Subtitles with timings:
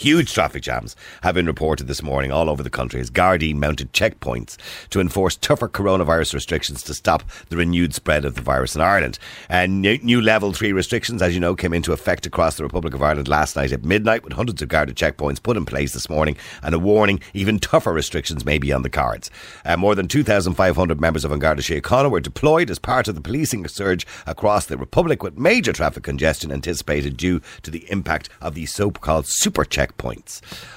[0.00, 3.92] Huge traffic jams have been reported this morning all over the country as Gardaí mounted
[3.92, 4.56] checkpoints
[4.88, 9.18] to enforce tougher coronavirus restrictions to stop the renewed spread of the virus in Ireland.
[9.50, 13.02] And new level three restrictions, as you know, came into effect across the Republic of
[13.02, 16.34] Ireland last night at midnight with hundreds of Garda checkpoints put in place this morning
[16.62, 19.30] and a warning even tougher restrictions may be on the cards.
[19.66, 23.20] Uh, more than 2,500 members of An Garda Síochána were deployed as part of the
[23.20, 28.54] policing surge across the Republic with major traffic congestion anticipated due to the impact of
[28.54, 29.89] the so-called super checkpoints.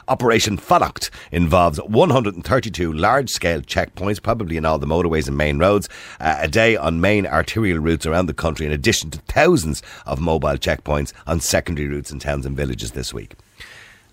[0.08, 6.38] Operation Fanacht involves 132 large-scale checkpoints, probably in all the motorways and main roads, uh,
[6.40, 10.58] a day on main arterial routes around the country, in addition to thousands of mobile
[10.58, 13.36] checkpoints on secondary routes in towns and villages this week.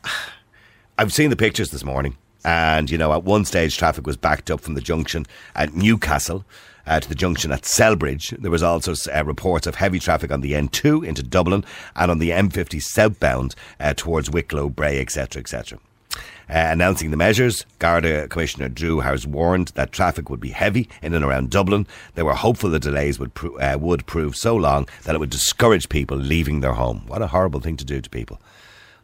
[0.98, 2.16] I've seen the pictures this morning.
[2.44, 6.44] And, you know, at one stage, traffic was backed up from the junction at Newcastle
[6.86, 8.36] uh, to the junction at Celbridge.
[8.40, 11.64] There was also uh, reports of heavy traffic on the N2 into Dublin
[11.96, 15.78] and on the M50 southbound uh, towards Wicklow, Bray, etc., etc.
[16.12, 21.14] Uh, announcing the measures, Garda Commissioner Drew has warned that traffic would be heavy in
[21.14, 21.86] and around Dublin.
[22.16, 25.30] They were hopeful the delays would pro- uh, would prove so long that it would
[25.30, 27.04] discourage people leaving their home.
[27.06, 28.40] What a horrible thing to do to people.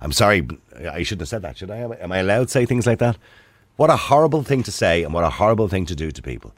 [0.00, 0.48] I'm sorry,
[0.90, 1.76] I shouldn't have said that, should I?
[1.76, 3.16] Am I allowed to say things like that?
[3.76, 6.52] What a horrible thing to say and what a horrible thing to do to people.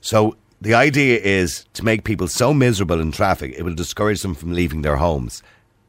[0.00, 4.34] So the idea is to make people so miserable in traffic, it will discourage them
[4.34, 5.42] from leaving their homes.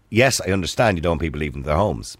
[0.10, 2.18] Yes, I understand you don't want people leaving their homes.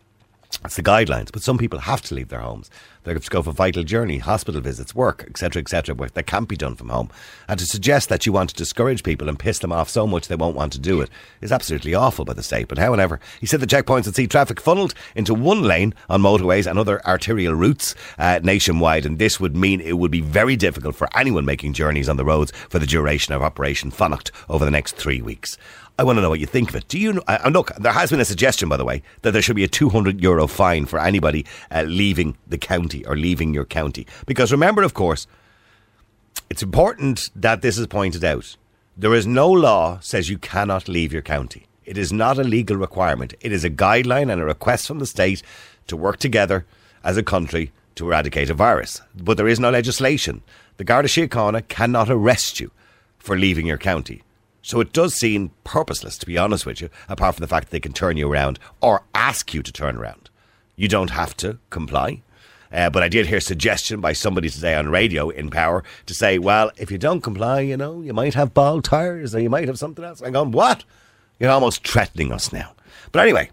[0.62, 1.32] That's the guidelines.
[1.32, 2.70] But some people have to leave their homes.
[3.04, 6.48] They have to go for vital journey, hospital visits, work, etc., etc., work that can't
[6.48, 7.10] be done from home.
[7.48, 10.28] And to suggest that you want to discourage people and piss them off so much
[10.28, 11.10] they won't want to do it
[11.42, 12.68] is absolutely awful by the state.
[12.68, 16.68] But however, he said the checkpoints would see traffic funneled into one lane on motorways
[16.68, 20.96] and other arterial routes uh, nationwide, and this would mean it would be very difficult
[20.96, 24.72] for anyone making journeys on the roads for the duration of Operation Fanacht over the
[24.72, 25.58] next three weeks.
[26.02, 26.88] I want to know what you think of it.
[26.88, 27.22] Do you?
[27.28, 29.68] Uh, look, there has been a suggestion, by the way, that there should be a
[29.68, 34.08] 200 euro fine for anybody uh, leaving the county or leaving your county.
[34.26, 35.28] Because remember, of course,
[36.50, 38.58] it's important that this is pointed out.
[38.98, 41.68] There is no law says you cannot leave your county.
[41.86, 43.36] It is not a legal requirement.
[43.40, 45.44] It is a guideline and a request from the state
[45.86, 46.66] to work together
[47.04, 49.04] as a country to eradicate a virus.
[49.16, 50.42] But there is no legislation.
[50.78, 52.72] The Garda Síochána cannot arrest you
[53.20, 54.24] for leaving your county.
[54.62, 57.72] So it does seem purposeless, to be honest with you, apart from the fact that
[57.72, 60.30] they can turn you around or ask you to turn around.
[60.76, 62.22] You don't have to comply.
[62.72, 66.40] Uh, but I did hear suggestion by somebody today on radio in Power to say,
[66.40, 69.68] well, if you don't comply, you know, you might have bald tires or you might
[69.68, 70.22] have something else.
[70.22, 70.86] I'm going, what?
[71.38, 72.74] You're almost threatening us now.
[73.12, 73.50] But anyway,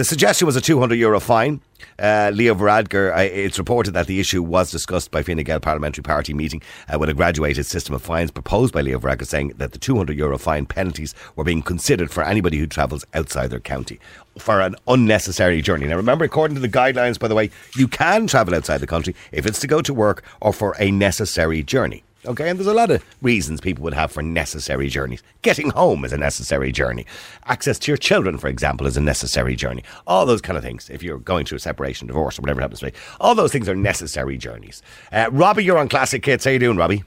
[0.00, 1.60] the suggestion was a 200 euro fine.
[1.98, 6.32] Uh, Leo Varadkar, it's reported that the issue was discussed by Fine Gael Parliamentary Party
[6.32, 9.78] meeting uh, with a graduated system of fines proposed by Leo Varadkar, saying that the
[9.78, 14.00] 200 euro fine penalties were being considered for anybody who travels outside their county
[14.38, 15.86] for an unnecessary journey.
[15.86, 19.14] Now, remember, according to the guidelines, by the way, you can travel outside the country
[19.32, 22.04] if it's to go to work or for a necessary journey.
[22.26, 25.22] Okay, and there's a lot of reasons people would have for necessary journeys.
[25.40, 27.06] Getting home is a necessary journey.
[27.46, 29.82] Access to your children, for example, is a necessary journey.
[30.06, 30.90] All those kind of things.
[30.90, 33.70] If you're going through a separation, divorce, or whatever happens to be, all those things
[33.70, 34.82] are necessary journeys.
[35.10, 36.44] Uh, Robbie, you're on Classic Hits.
[36.44, 37.04] How you doing, Robbie?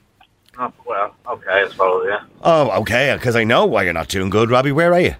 [0.58, 2.24] Oh, well, okay, I suppose, yeah.
[2.42, 4.72] Oh, okay, because I know why you're not doing good, Robbie.
[4.72, 5.14] Where are you?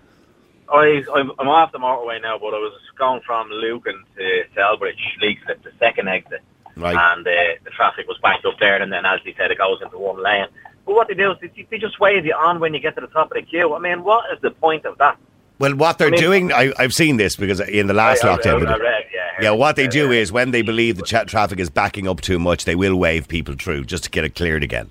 [0.73, 4.99] I, I'm, I'm off the motorway now, but I was going from Lucan to Celbridge,
[5.23, 6.43] Leixlip, the second exit.
[6.77, 6.97] Right.
[6.97, 7.31] And uh,
[7.65, 10.23] the traffic was backed up there, and then, as he said, it goes into one
[10.23, 10.47] lane.
[10.87, 13.01] But what they do is they, they just wave you on when you get to
[13.01, 13.75] the top of the queue.
[13.75, 15.17] I mean, what is the point of that?
[15.59, 18.37] Well, what they're I mean- doing, I, I've seen this because in the last I-
[18.37, 18.67] lockdown.
[18.67, 20.21] I read, yeah, yeah, what they do yeah.
[20.21, 23.29] is when they believe the chat traffic is backing up too much, they will wave
[23.29, 24.91] people through just to get it cleared again.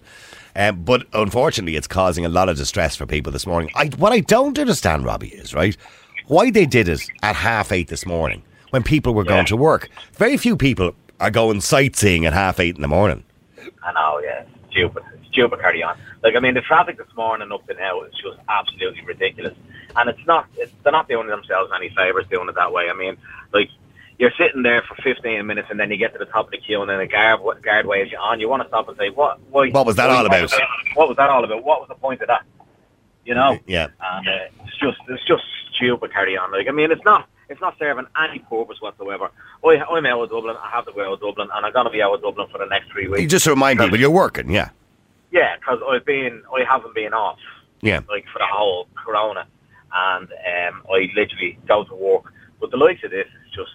[0.55, 3.71] Um, but unfortunately, it's causing a lot of distress for people this morning.
[3.75, 5.75] I, what I don't understand, Robbie, is right
[6.27, 9.89] why they did it at half eight this morning when people were going to work.
[10.13, 13.23] Very few people are going sightseeing at half eight in the morning.
[13.81, 14.43] I know, yeah.
[14.69, 15.03] Stupid.
[15.31, 15.97] Stupid carry on.
[16.21, 19.53] Like, I mean, the traffic this morning up to now is just absolutely ridiculous.
[19.95, 22.89] And it's not, it's, they're not doing themselves any favours doing it that way.
[22.89, 23.15] I mean,
[23.53, 23.69] like,
[24.19, 26.57] you're sitting there for 15 minutes and then you get to the top of the
[26.57, 28.41] queue and then a guard, guard waves you on.
[28.41, 30.51] You want to stop and say, what, why, What was that all about?
[30.95, 31.63] What was that all about?
[31.63, 32.43] What was the point of that?
[33.23, 33.57] You know?
[33.65, 33.87] Yeah.
[34.01, 35.43] And uh, it's just, it's just
[35.73, 36.51] stupid carry on.
[36.51, 39.29] Like, I mean, it's not, it's not serving any purpose whatsoever.
[39.63, 40.55] I, I'm out of Dublin.
[40.61, 42.47] I have to go out of Dublin and I'm going to be out of Dublin
[42.51, 43.21] for the next three weeks.
[43.21, 44.69] You just remind people you're working, yeah.
[45.31, 47.39] Yeah, because I've been, I haven't been off
[47.81, 48.01] Yeah.
[48.09, 49.45] like for the whole Corona,
[49.93, 52.33] and um, I literally go to work.
[52.59, 53.71] But the likes of this is just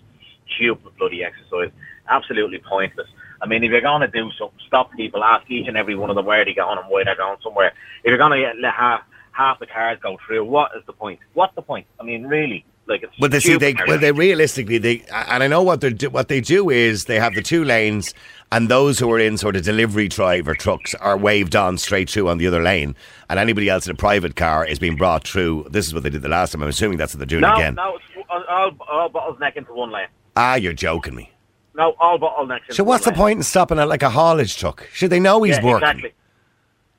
[0.55, 1.71] stupid bloody exercise,
[2.09, 3.09] absolutely pointless.
[3.41, 6.11] I mean, if you're going to do something, stop people, ask each and every one
[6.11, 7.73] of them where they're going and why they're going somewhere.
[8.03, 9.03] If you're going to let half
[9.33, 11.21] half the cars go through, what is the point?
[11.35, 11.87] What's the point?
[12.01, 15.47] I mean, really, Like it's But they see, they well, they realistically they and I
[15.47, 16.09] know what they do.
[16.09, 18.15] What they do is they have the two lanes,
[18.51, 22.29] and those who are in sort of delivery driver trucks are waved on straight through
[22.29, 22.97] on the other lane,
[23.29, 25.67] and anybody else in a private car is being brought through.
[25.71, 26.63] This is what they did the last time.
[26.63, 27.75] I'm assuming that's what they're doing no, again.
[27.75, 28.45] no, it's all,
[28.89, 30.09] all, all into one lane.
[30.37, 31.31] Ah, you're joking me.
[31.75, 32.73] No, all bottlenecks.
[32.73, 33.19] So what's the lane.
[33.19, 34.89] point in stopping at like a haulage truck?
[34.93, 35.89] Should they know he's yeah, working?
[35.89, 36.15] Exactly.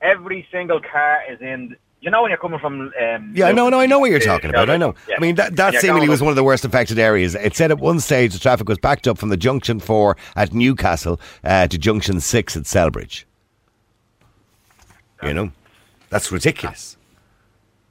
[0.00, 1.76] Every single car is in.
[2.00, 2.92] You know when you're coming from.
[2.98, 4.70] Um, Yeah, no, no, I know what you're talking about.
[4.70, 4.94] I know.
[5.06, 5.16] Yeah.
[5.18, 7.34] I mean, that, that seemingly was one of the worst affected areas.
[7.34, 10.54] It said at one stage the traffic was backed up from the junction four at
[10.54, 13.24] Newcastle uh, to junction six at Celbridge.
[15.22, 15.52] You know,
[16.08, 16.96] that's ridiculous.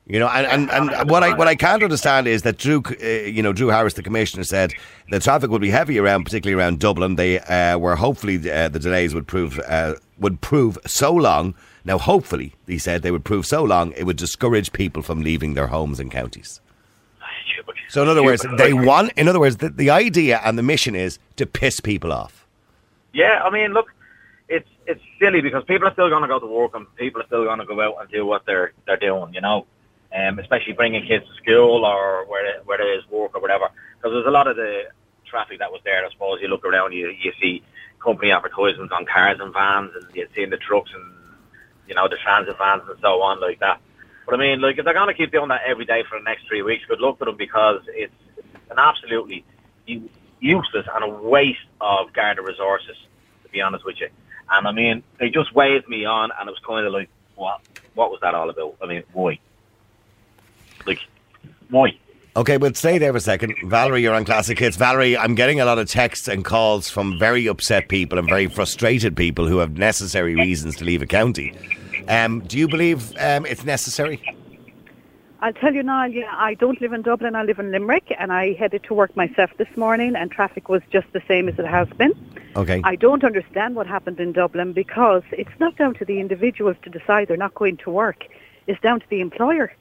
[0.07, 3.05] You know, and, and, and what I what I can't understand is that Drew, uh,
[3.05, 4.73] you know, Drew Harris, the commissioner, said
[5.11, 7.15] the traffic would be heavy around, particularly around Dublin.
[7.15, 11.53] They uh, were hopefully uh, the delays would prove uh, would prove so long.
[11.85, 15.53] Now, hopefully, he said they would prove so long it would discourage people from leaving
[15.53, 16.61] their homes and counties.
[17.89, 19.11] So, in other words, they want.
[19.17, 22.45] In other words, the, the idea and the mission is to piss people off.
[23.13, 23.91] Yeah, I mean, look,
[24.47, 27.25] it's it's silly because people are still going to go to work and people are
[27.25, 29.65] still going to go out and do what they're they're doing, you know,
[30.15, 33.69] um, especially bringing kids to school or where where it is work or whatever.
[33.97, 34.83] Because there's a lot of the
[35.25, 36.05] traffic that was there.
[36.05, 37.63] I suppose you look around, you you see
[38.03, 41.11] company advertisements on cars and vans, and you see the trucks and
[41.89, 43.81] you know the transit vans and so on like that.
[44.25, 46.23] But I mean, like if they're going to keep doing that every day for the
[46.23, 48.13] next three weeks, good luck to them because it's
[48.69, 49.43] an absolutely
[50.39, 52.95] useless and a waste of Garda resources,
[53.43, 54.07] to be honest with you.
[54.51, 57.61] And I mean, they just waved me on, and it was kind of like, what?
[57.95, 58.77] What was that all about?
[58.81, 59.39] I mean, why?
[60.85, 60.99] Like,
[61.69, 61.97] why?
[62.35, 63.55] Okay, but stay there for a second.
[63.65, 64.77] Valerie, you're on Classic Hits.
[64.77, 68.47] Valerie, I'm getting a lot of texts and calls from very upset people and very
[68.47, 71.55] frustrated people who have necessary reasons to leave a county.
[72.07, 74.21] Um, do you believe um, it's necessary?
[75.41, 78.31] I'll tell you now, yeah, I don't live in Dublin, I live in Limerick, and
[78.31, 81.65] I headed to work myself this morning, and traffic was just the same as it
[81.65, 82.13] has been.
[82.57, 82.81] Okay.
[82.83, 86.89] I don't understand what happened in Dublin because it's not down to the individuals to
[86.89, 88.25] decide they're not going to work.
[88.67, 89.71] It's down to the employer.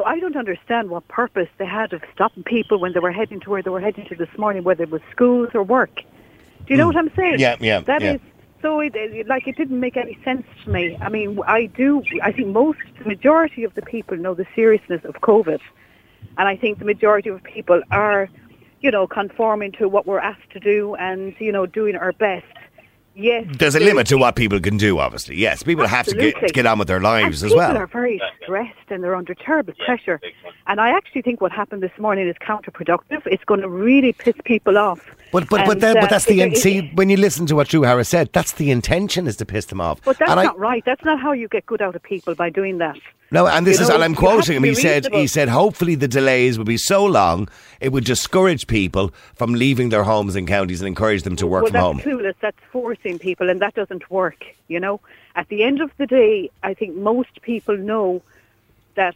[0.00, 3.38] So I don't understand what purpose they had of stopping people when they were heading
[3.40, 5.94] to where they were heading to this morning, whether it was schools or work.
[5.96, 6.04] Do
[6.68, 6.94] you know mm.
[6.94, 7.38] what I'm saying?
[7.38, 8.14] Yeah, yeah, That yeah.
[8.14, 8.20] is
[8.62, 10.96] so it, it like it didn't make any sense to me.
[11.02, 12.02] I mean, I do.
[12.22, 15.60] I think most, the majority of the people know the seriousness of COVID,
[16.38, 18.30] and I think the majority of people are,
[18.80, 22.46] you know, conforming to what we're asked to do and you know doing our best.
[23.20, 25.36] Yes, There's a there- limit to what people can do, obviously.
[25.36, 27.76] Yes, people have to get, get on with their lives and as people well.
[27.76, 28.44] are very Yeah, yeah.
[28.46, 30.20] stressed and they're under terrible Yeah, pressure.
[30.66, 33.22] And I actually think what happened this morning is counterproductive.
[33.26, 35.00] It's going to really piss people off.
[35.32, 36.56] But but but, And, then, uh, but that's the it- end.
[36.56, 39.66] See, when you listen to what Drew Harris said, that's the intention is to piss
[39.66, 40.00] them off.
[40.04, 40.82] But that's and I, not right.
[40.84, 42.96] That's not how you get good out of people by doing that.
[43.32, 44.64] No, and this You is, know, and I'm quoting him.
[44.64, 47.48] He said, he said, hopefully the delays will be so long
[47.80, 51.64] it would discourage people from leaving their homes and counties and encourage them to work
[51.64, 51.96] well, from home.
[51.98, 52.34] that's clueless.
[52.40, 54.44] That's forcing people, and that doesn't work.
[54.68, 55.00] You know,
[55.36, 58.22] at the end of the day, I think most people know
[58.96, 59.14] that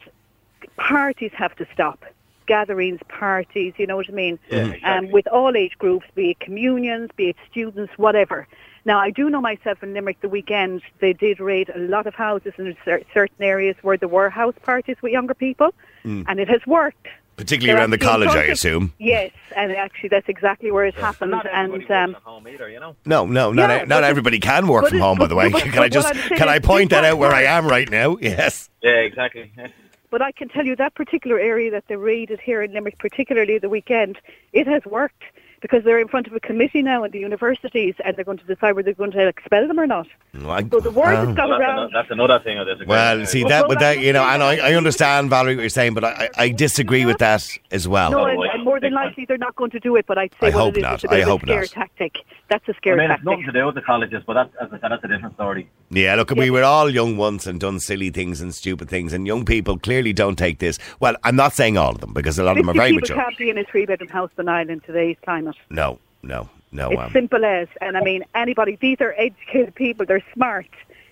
[0.76, 2.04] parties have to stop.
[2.46, 4.38] Gatherings, parties, you know what I mean?
[4.50, 4.82] Yeah, exactly.
[4.82, 8.46] um, with all age groups, be it communions, be it students, whatever.
[8.86, 12.14] Now, I do know myself in Limerick the weekend, they did raid a lot of
[12.14, 15.72] houses in certain areas where there were house parties with younger people,
[16.04, 16.24] Mm.
[16.28, 17.06] and it has worked.
[17.36, 18.92] Particularly They're around the college, I assume.
[18.98, 21.32] Yes, and actually that's exactly where it happened.
[21.32, 22.94] not And um, works at home either, you know.
[23.06, 25.48] No, no, not, Yeah, not everybody can work from it- home, by the way.
[25.50, 28.18] but- Can but I just, can I point that out where I am right now?
[28.20, 28.68] Yes.
[28.82, 29.50] Yeah, exactly.
[30.10, 33.58] But I can tell you that particular area that they raided here in Limerick, particularly
[33.58, 34.16] the weekend,
[34.52, 35.24] it has worked
[35.64, 38.44] because they're in front of a committee now at the universities and they're going to
[38.44, 40.06] decide whether they're going to expel them or not.
[40.46, 41.32] I- So the word well, has oh.
[41.32, 41.92] got Well, that's, around.
[41.94, 42.58] that's another thing.
[42.58, 42.86] I disagree.
[42.86, 44.42] Well, see Well, that, well, but that you know, and.
[44.42, 47.88] I, I understand Valerie what you're saying, but I, I I disagree with that as
[47.88, 48.10] well.
[48.10, 50.04] no, Oh, and, and more than likely they're not going to do it.
[50.06, 50.94] But I'd say I what hope it is, not.
[50.96, 51.70] it's a bit I of a hope scare not.
[51.70, 52.14] tactic.
[52.50, 53.24] That's a I scare mean, it's tactic.
[53.24, 55.68] nothing to do with the colleges, but that's, as I said, that's a different story.
[55.90, 56.50] Yeah, look, we Yeah.
[56.52, 60.12] were all young once and done silly things and stupid things, and young people clearly
[60.12, 60.78] don't take this.
[61.00, 62.90] Well, I'm not saying all of them because a lot of them are 50 very
[62.92, 63.16] people mature.
[63.16, 65.56] can't be in a three-bedroom house in Ireland in today's climate.
[65.70, 66.90] No, no, no.
[66.90, 68.76] It's Um, simple as, and I mean, anybody.
[68.80, 70.04] These are educated people.
[70.04, 70.66] They're smart.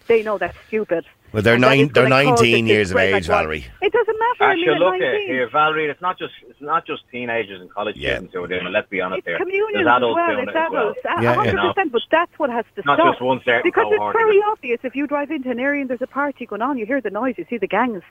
[0.09, 1.07] They know that's stupid.
[1.33, 3.65] Well, they're And nine- they're 19 years of age, like Valerie.
[3.81, 4.45] It doesn't matter.
[4.45, 5.87] I mean, Actually, at look at here, Valerie.
[5.87, 8.17] It's not just it's not just teenagers and college Yeah.
[8.17, 8.71] students who are doing it.
[8.71, 9.39] Let's be honest It's here.
[9.39, 10.27] communion There's as adults well.
[10.29, 10.81] doing It's it as well.
[10.83, 11.01] adults.
[11.05, 11.35] A Yeah, yeah.
[11.35, 11.93] hundred percent.
[11.93, 13.13] But that's what has to Not stop.
[13.15, 14.81] just one certain because it's cohort, very obvious.
[14.83, 17.11] If you drive into an area and there's a party going on, you hear the
[17.11, 18.03] noise, you see the gangs.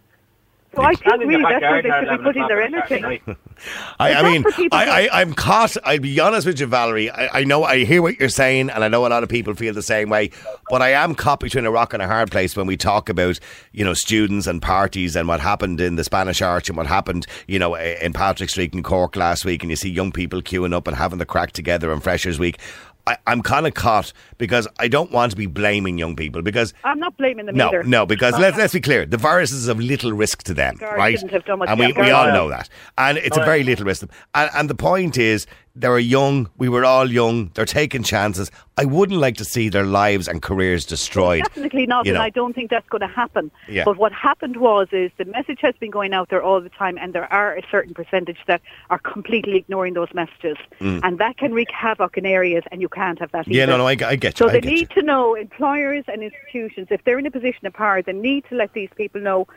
[0.73, 3.01] So I think in really that's where they should be putting their o'clock on a
[3.01, 3.37] Saturday energy.
[3.99, 5.75] I, I mean, I, I, I'm caught.
[5.83, 7.09] I'll be honest with you, Valerie.
[7.11, 9.53] I, I know, I hear what you're saying, and I know a lot of people
[9.53, 10.31] feel the same way.
[10.69, 13.39] But I am caught between a rock and a hard place when we talk about,
[13.73, 17.27] you know, students and parties and what happened in the Spanish Arch and what happened,
[17.47, 20.73] you know, in Patrick Street in Cork last week, and you see young people queuing
[20.73, 22.57] up and having the crack together on Freshers Week.
[23.07, 26.73] I, I'm kind of caught because I don't want to be blaming young people because
[26.83, 27.83] I'm not blaming them no, either.
[27.83, 29.05] no, because let's let's be clear.
[29.05, 31.31] The virus is of little risk to them, Guard right?
[31.31, 34.07] have done and we, we all know that, and it's a very little risk.
[34.35, 36.49] And, and the point is, they were young.
[36.57, 37.51] We were all young.
[37.53, 38.51] They're taking chances.
[38.77, 41.43] I wouldn't like to see their lives and careers destroyed.
[41.43, 42.21] Definitely not, you and.
[42.21, 43.51] I don't think that's going to happen.
[43.69, 43.83] Yeah.
[43.85, 46.97] But what happened was is the message has been going out there all the time,
[46.97, 51.53] and there are a certain percentage that are completely ignoring those messages, and that can
[51.53, 53.45] wreak havoc in areas, and you can't have that.
[53.45, 53.53] Mm.
[53.53, 54.45] Yeah, no, no, I, I get you.
[54.45, 55.01] So I they need you.
[55.01, 58.55] to know, employers and institutions, if they're in a position of power, they need to
[58.55, 59.47] let these people know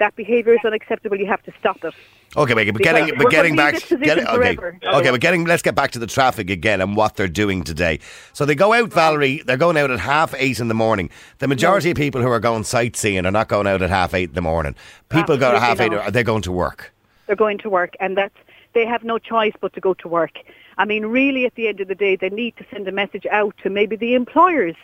[0.00, 1.16] that behaviour is unacceptable.
[1.16, 1.94] You have to stop it.
[2.36, 4.78] Okay, but getting, we're but getting gonna be in back, this position getting, okay, forever.
[4.94, 7.98] okay, but getting, let's get back to the traffic again and what they're doing today.
[8.32, 9.42] So they go out, Valerie.
[9.44, 11.10] They're going out at half eight in the morning.
[11.38, 14.30] The majority of people who are going sightseeing are not going out at half eight
[14.30, 14.74] in the morning.
[15.08, 15.92] People go at half eight.
[15.92, 16.92] Are they going to work?
[17.30, 18.34] they're going to work and that's
[18.72, 20.32] they have no choice but to go to work.
[20.78, 23.24] I mean really at the end of the day they need to send a message
[23.30, 24.74] out to maybe the employers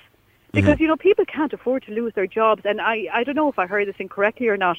[0.57, 0.83] because mm-hmm.
[0.83, 3.59] you know people can't afford to lose their jobs and I I don't know if
[3.65, 4.79] I heard this incorrectly or not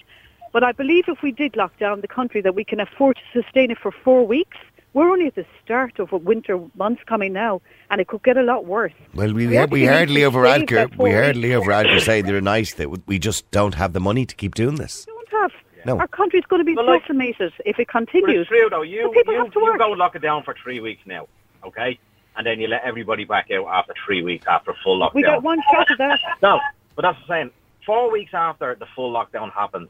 [0.53, 3.41] but I believe if we did lock down the country that we can afford to
[3.41, 4.57] sustain it for 4 weeks.
[4.93, 8.38] We're only at the start of a winter months coming now and it could get
[8.38, 8.93] a lot worse.
[9.13, 10.98] Well, we, We heard, we actually heard Leo Varadkar.
[10.98, 11.43] We heard weeks.
[11.46, 14.55] Leo Varadkar say the other night that we just don't have the money to keep
[14.55, 15.05] doing this.
[15.05, 15.51] We don't have
[15.86, 16.00] No.
[16.00, 18.39] our country's going to be Well, like- decimated if it But continues.
[18.41, 18.81] it's true though.
[18.93, 19.77] You But people you, have to you work.
[19.79, 21.27] go lock it down for three weeks now,
[21.63, 22.00] okay?
[22.38, 25.13] And then you let everybody back out after three weeks after full lockdown.
[25.15, 26.20] We got one shot of that.
[26.41, 26.60] No,
[26.96, 27.51] but that's the I'm.
[27.86, 29.89] Four weeks after the full lockdown happens,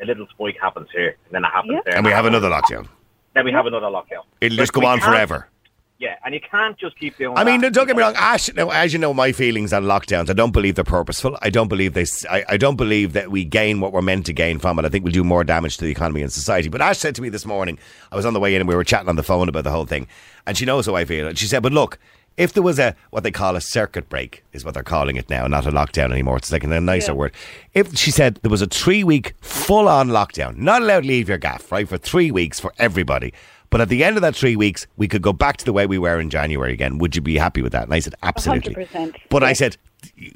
[0.00, 1.80] a little spike happens here, and then it happens Yeah.
[1.84, 1.96] there.
[1.96, 2.88] And we have another lockdown.
[3.34, 4.24] Then we have another lockdown.
[4.40, 5.48] It'll Like, just go on forever.
[6.02, 7.38] Yeah, and you can't just keep doing.
[7.38, 8.14] I mean, that don't get me wrong.
[8.16, 11.38] Ash, now, as you know, my feelings on lockdowns, I don't believe they're purposeful.
[11.40, 12.02] I don't believe they.
[12.02, 14.84] s- I, I don't believe that we gain what we're meant to gain from it.
[14.84, 16.68] I think we'll do more damage to the economy and society.
[16.68, 17.78] But Ash said to me this morning,
[18.10, 19.70] I was on the way in and we were chatting on the phone about the
[19.70, 20.08] whole thing,
[20.44, 21.28] and she knows how I feel.
[21.28, 21.98] And she said, "But look."
[22.38, 25.28] If there was a what they call a circuit break is what they're calling it
[25.28, 26.38] now, not a lockdown anymore.
[26.38, 27.16] It's like a nicer Yeah.
[27.16, 27.32] word.
[27.74, 31.28] If she said there was a three week full on lockdown, not allowed to leave
[31.28, 33.34] your gaff, right, for three weeks for everybody.
[33.72, 35.86] But at the end of that three weeks, we could go back to the way
[35.86, 36.98] we were in January again.
[36.98, 37.84] Would you be happy with that?
[37.84, 38.74] And I said, absolutely.
[38.74, 39.16] 100%.
[39.30, 39.78] But I said,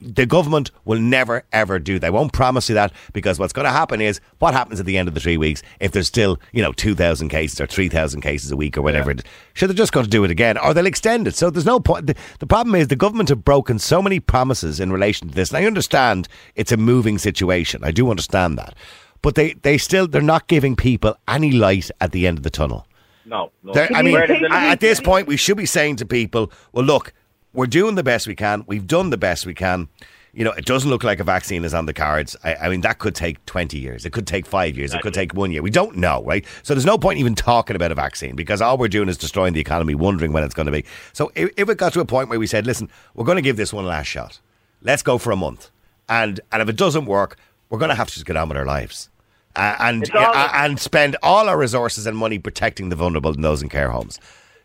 [0.00, 1.98] the government will never, ever do.
[1.98, 4.96] They won't promise you that because what's going to happen is what happens at the
[4.96, 8.50] end of the three weeks if there's still, you know, 2,000 cases or 3,000 cases
[8.50, 9.10] a week or whatever.
[9.10, 9.24] it is.
[9.52, 11.36] Sure, they're just going to do it again or they'll extend it.
[11.36, 12.06] So there's no point.
[12.06, 15.50] The, the problem is the government have broken so many promises in relation to this.
[15.50, 17.84] And I understand it's a moving situation.
[17.84, 18.74] I do understand that.
[19.20, 22.50] But they, they still, they're not giving people any light at the end of the
[22.50, 22.86] tunnel.
[23.26, 23.72] No, no.
[23.72, 26.06] There, I mean, Where does it- a- at this point, we should be saying to
[26.06, 27.12] people, well, look,
[27.52, 28.64] we're doing the best we can.
[28.66, 29.88] We've done the best we can.
[30.32, 32.36] You know, it doesn't look like a vaccine is on the cards.
[32.44, 34.04] I, I mean, that could take 20 years.
[34.04, 34.92] It could take five years.
[34.92, 35.62] It could take one year.
[35.62, 36.44] We don't know, right?
[36.62, 39.54] So there's no point even talking about a vaccine because all we're doing is destroying
[39.54, 40.84] the economy, wondering when it's going to be.
[41.14, 43.42] So if, if it got to a point where we said, listen, we're going to
[43.42, 44.38] give this one last shot,
[44.82, 45.70] let's go for a month.
[46.06, 47.38] And, and if it doesn't work,
[47.70, 49.08] we're going to have to just get on with our lives.
[49.56, 53.62] Uh, and uh, and spend all our resources and money protecting the vulnerable and those
[53.62, 54.20] in care homes.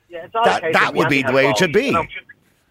[0.09, 1.91] Yeah, it's all That- that would be the way it should be.
[1.91, 2.05] know.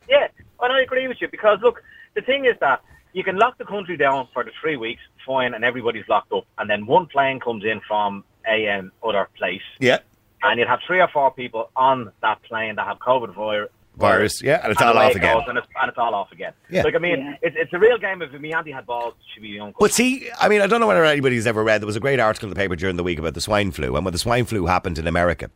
[0.09, 0.29] Yeah,
[0.61, 1.83] and I agree with you because look,
[2.15, 5.55] the thing is that you can lock the country down for the three weeks, fine,
[5.55, 9.63] and everybody's locked up, and then one plane comes in from a um, other place,
[9.79, 9.99] Yeah.
[10.43, 13.35] and you'd have three or four people on that plane that have COVID
[14.01, 14.43] virus.
[14.43, 15.37] Yeah, and it's all off again.
[15.37, 16.53] goes, and, it's, and it's all off again.
[16.71, 16.83] Yeah.
[16.83, 17.35] Like I mean, Yeah.
[17.43, 18.23] it's, it's a real game.
[18.23, 19.73] If me auntie had balls, she'd be young.
[19.79, 21.81] But see, I mean, I don't know whether anybody's ever read.
[21.83, 23.95] There was a great article in the paper during the week about the swine flu,
[23.97, 25.51] and when the swine flu happened in America,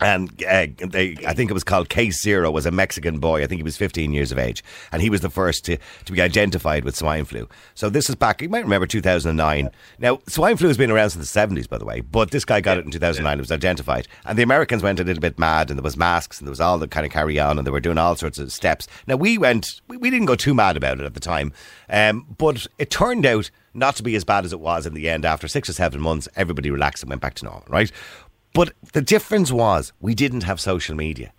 [0.00, 3.42] and uh, they, I think it was called Case Zero, was a Mexican boy.
[3.42, 6.12] I think he was 15 years of age, and he was the first to, to
[6.12, 7.48] be identified with swine flu.
[7.74, 8.42] So this is back.
[8.42, 9.70] You might remember 2009.
[9.98, 12.60] Now, swine flu has been around since the 70s, by the way, but this guy
[12.60, 13.38] got it in 2009.
[13.38, 16.38] It was identified, and the Americans went a little bit mad, and there was masks,
[16.38, 18.38] and there was all the kind of carry on, and they were doing all sorts
[18.38, 18.86] of steps.
[19.06, 21.52] Now we went, we, we didn't go too mad about it at the time,
[21.88, 25.08] um, but it turned out not to be as bad as it was in the
[25.08, 25.24] end.
[25.24, 27.90] After six or seven months, everybody relaxed and went back to normal, right?
[28.58, 31.32] But the difference was we didn't have social media.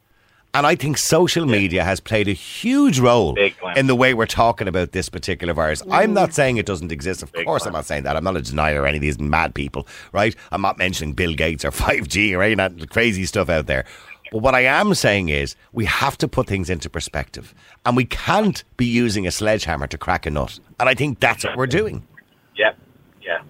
[0.54, 3.38] And I think social media has played a huge role
[3.76, 5.84] in the way we're talking about this particular virus.
[5.92, 6.14] I'm mm.
[6.14, 7.22] not saying it doesn't exist.
[7.22, 7.72] Of Big course, time.
[7.72, 8.16] I'm not saying that.
[8.16, 10.34] I'm not a denier of any of these mad people, right?
[10.54, 13.84] I'm not mentioning Bill Gates or 5G or any of that crazy stuff out there.
[14.32, 17.54] But what I am saying is we have to put things into perspective.
[17.86, 20.58] And we can't be using a sledgehammer to crack a nut.
[20.80, 22.08] And I think that's what we're doing.
[22.56, 22.72] Yeah,
[23.22, 23.42] yeah.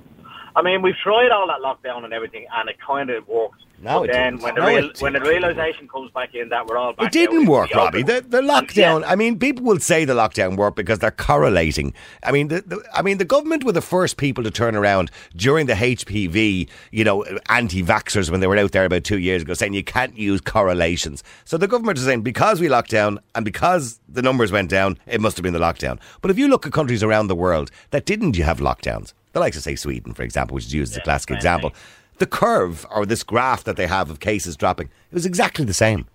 [0.60, 3.64] I mean, we've tried all that lockdown and everything, and it kind of worked.
[3.82, 4.44] No, but it then didn't.
[4.44, 7.12] when the No, real, when the realization comes back in that we're all back It
[7.14, 8.04] didn't work, Robbie.
[8.04, 9.02] The, the lockdown.
[9.02, 9.10] Yeah.
[9.10, 11.94] I mean, people will say the lockdown worked because they're correlating.
[12.24, 15.12] I mean, the, the, I mean, the government were the first people to turn around
[15.34, 19.54] during the HPV, you know, anti-vaxxers when they were out there about two years ago,
[19.54, 21.24] saying you can't use correlations.
[21.46, 24.98] So the government is saying because we locked down and because the numbers went down,
[25.08, 26.00] it must have been the lockdown.
[26.22, 29.58] But if you look at countries around the world that didn't have lockdowns, the likes
[29.58, 31.74] of say Sweden, for example, which is used as a classic example,
[32.18, 35.74] the curve or this graph that they have of cases dropping, it was exactly the
[35.74, 36.06] same.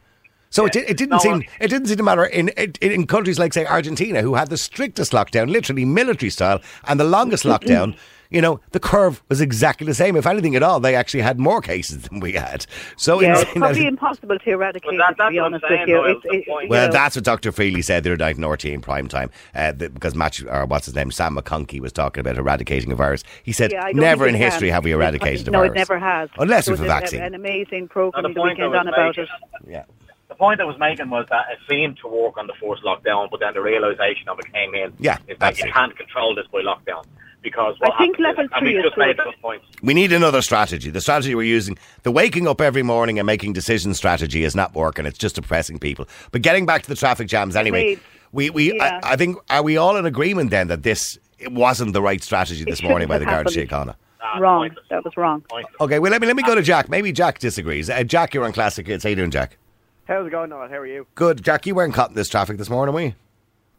[0.50, 3.06] So it, did, it didn't No, seem it didn't seem to matter in, in in
[3.08, 7.44] countries like say Argentina, who had the strictest lockdown, literally military style, and the longest
[7.44, 7.96] lockdown.
[8.34, 10.16] You know, the curve was exactly the same.
[10.16, 12.66] If anything at all, they actually had more cases than we had.
[12.96, 15.64] So Yeah, it's saying probably impossible to eradicate Well, that- to that's be what honest
[15.68, 15.94] saying, with you.
[15.94, 16.64] though, It's- is the it- point.
[16.64, 16.92] you Well, know.
[16.92, 17.52] that's what Dr.
[17.52, 20.86] Feeley said the other night in RT in prime time, uh, because Match, or what's
[20.86, 23.22] his name, Sam McConkey was talking about eradicating a virus.
[23.44, 24.74] He said, Yeah, never in history can.
[24.74, 25.68] have we eradicated a virus.
[25.68, 26.28] no, it never has.
[26.36, 27.22] Unless There with a vaccine.
[27.22, 29.28] An amazing program the the point I weekend was on about it.
[29.68, 29.84] Yeah.
[30.28, 33.30] The point I was making was that it seemed to work on the first lockdown,
[33.30, 36.34] but then the realization of it came in Yeah, is that that's you can't control
[36.34, 37.04] this by lockdown.
[37.44, 39.26] Because what I think level is, three is just made good.
[39.26, 39.66] those points.
[39.82, 40.90] We need another strategy.
[40.90, 44.74] The strategy we're using, the waking up every morning and making decisions strategy is not
[44.74, 45.06] working.
[45.06, 46.08] It's just depressing people.
[46.32, 48.00] But getting back to the traffic jams anyway, Agreed.
[48.32, 48.98] we, we Yeah.
[49.04, 52.22] I, I think, are we all in agreement then that this it wasn't the right
[52.22, 53.68] strategy this shouldn't morning by the Garda happened.
[53.70, 53.94] Síochána?
[54.22, 54.60] Ah, Wrong.
[54.62, 54.86] pointless.
[54.88, 55.42] That was wrong.
[55.50, 55.74] Pointless.
[55.82, 56.88] Okay, well, let me, let me go to Jack.
[56.88, 57.90] Maybe Jack disagrees.
[57.90, 59.04] Uh, Jack, you're on Classic Hits.
[59.04, 59.58] How you doing, Jack?
[60.06, 60.68] How's it going, Niall?
[60.68, 61.06] How are you?
[61.14, 61.42] Good.
[61.44, 63.14] Jack, you weren't caught in this traffic this morning, were you?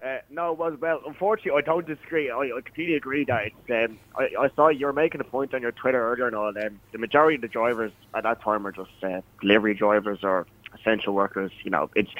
[0.05, 2.29] Uh, no, well, well, unfortunately, I don't disagree.
[2.29, 5.55] I, I completely agree that it's, um, I, I saw you were making a point
[5.55, 6.49] on your Twitter earlier and all.
[6.49, 10.45] Um, the majority of the drivers at that time are just uh, delivery drivers or
[10.79, 11.51] essential workers.
[11.63, 12.11] You know, it's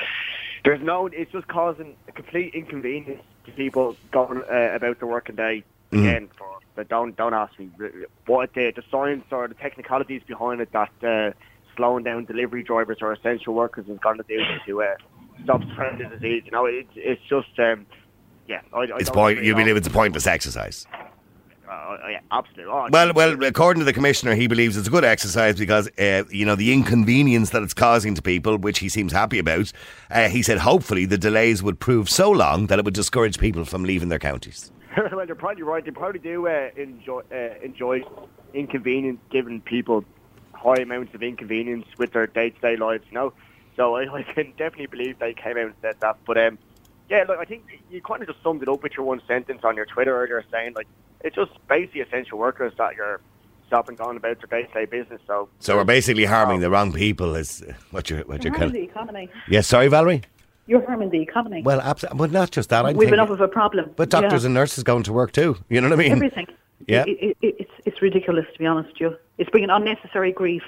[0.64, 1.06] there's no.
[1.06, 5.64] It's just causing a complete inconvenience to people going uh, about the working day.
[5.92, 7.70] Again, for but don't don't ask me
[8.26, 11.32] what the the science or the technicalities behind it that uh,
[11.76, 14.96] slowing down delivery drivers or essential workers is going to do to uh,
[15.44, 16.44] stop spreading the disease.
[16.46, 17.86] You know, it's it's just um,
[18.48, 18.62] yeah.
[18.74, 19.44] I, I It's point.
[19.44, 20.86] You believe it's a pointless exercise?
[21.70, 22.66] Uh, yeah, absolutely.
[22.66, 26.24] Oh, Well, well, according to the commissioner, he believes it's a good exercise because uh,
[26.30, 29.72] you know the inconvenience that it's causing to people, which he seems happy about.
[30.12, 33.66] Uh, he said hopefully the delays would prove so long that it would discourage people
[33.66, 34.72] from leaving their counties.
[35.12, 35.84] well, you're probably right.
[35.84, 38.04] They probably do uh, enjoy uh, enjoy
[38.54, 40.06] inconvenience, giving people
[40.54, 43.04] high amounts of inconvenience with their day to day lives.
[43.10, 43.34] You know,
[43.76, 46.18] so I, I can definitely believe they came out and said that.
[46.26, 46.58] But um,
[47.10, 49.62] yeah, look, I think you kind of just summed it up with your one sentence
[49.64, 50.88] on your Twitter earlier, saying like
[51.22, 53.22] it's just basically essential workers that you're
[53.68, 55.22] stopping going about their day to day business.
[55.28, 57.36] So So we're basically harming the wrong people.
[57.36, 58.74] Is what you're what you're You're kind harming of.
[58.74, 59.30] the economy.
[59.50, 60.22] Yes, sorry, Valerie.
[60.68, 61.62] You're harming the economy.
[61.62, 62.86] Well, absolutely, but not just that.
[62.86, 63.92] I'm We've thinking, enough of a problem.
[63.96, 64.48] but doctors Yeah.
[64.48, 65.58] and nurses going to work too.
[65.70, 66.12] You know what I mean?
[66.14, 66.48] everything.
[66.88, 67.04] Yeah.
[67.08, 68.90] It, it, it, it's it's ridiculous to be honest.
[68.94, 70.64] with You, it's bringing unnecessary grief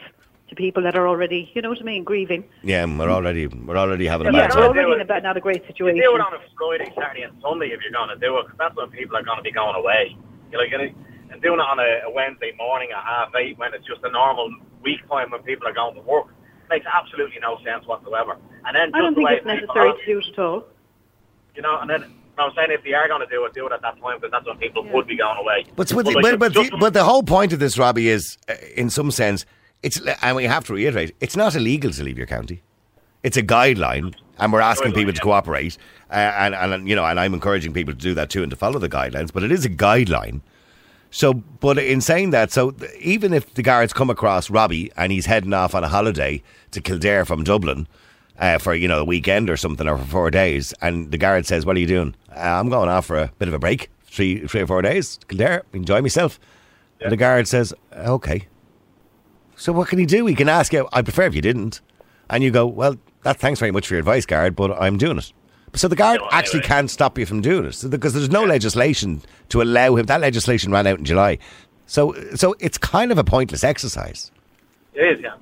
[0.50, 2.44] to people that are already, you know what I mean, grieving.
[2.64, 4.78] Yeah, and we're already we're already having a Yeah, bad Yeah, no, we're time.
[4.78, 5.04] I already in it.
[5.04, 6.02] a bad, not a great You situation.
[6.02, 8.56] do it on a Friday, Saturday, and Sunday if you're going to do it, 'cause
[8.58, 10.16] that's when people are going to be going away.
[10.52, 10.96] You're like, and
[11.30, 14.10] and doing it on a, a Wednesday morning at half eight when it's just a
[14.10, 14.50] normal
[14.82, 16.28] week time when people are going to work
[16.70, 18.38] makes absolutely no sense whatsoever.
[18.66, 20.66] And then I don't just the think it's necessary are- to do it at all.
[21.56, 22.06] you know, and then
[22.38, 24.32] I'm saying if they are going to do it, do it at that time because
[24.32, 24.94] that's when people Yeah.
[24.94, 25.66] would be going away.
[25.76, 28.54] But but, like, but, but, the, but the whole point of this, Robbie, is uh,
[28.76, 29.46] in some sense
[29.84, 32.62] it's and we have to reiterate it's not illegal to leave your county.
[33.24, 35.78] It's a guideline, and we're asking people to cooperate,
[36.10, 38.56] uh, and and you know, and I'm encouraging people to do that too and to
[38.56, 39.34] follow the guidelines.
[39.34, 40.42] But it is a guideline.
[41.10, 45.26] So, but in saying that, so even if the guards come across Robbie and he's
[45.26, 47.88] heading off on a holiday to Kildare from Dublin
[48.40, 51.46] uh, for you know a weekend or something or for four days, and the guard
[51.46, 53.90] says, "What are you doing?" Uh, I'm going off for a bit of a break,
[54.06, 56.40] three three or four days, Kildare, enjoy myself.
[57.02, 58.48] And the guard says, "Okay."
[59.58, 60.26] So what can he do?
[60.28, 60.88] He can ask you.
[60.93, 61.82] I prefer if you didn't,
[62.30, 65.17] and you go, "Well, that thanks very much for your advice, guard, but I'm doing
[65.17, 65.34] it."
[65.74, 66.67] So the guard Yeah, actually anyway.
[66.67, 70.06] can't stop you from doing it so because there's no legislation to allow him.
[70.06, 71.39] That legislation ran out in July,
[71.88, 74.32] so so it's kind of a pointless exercise.
[74.93, 75.34] It is, yeah.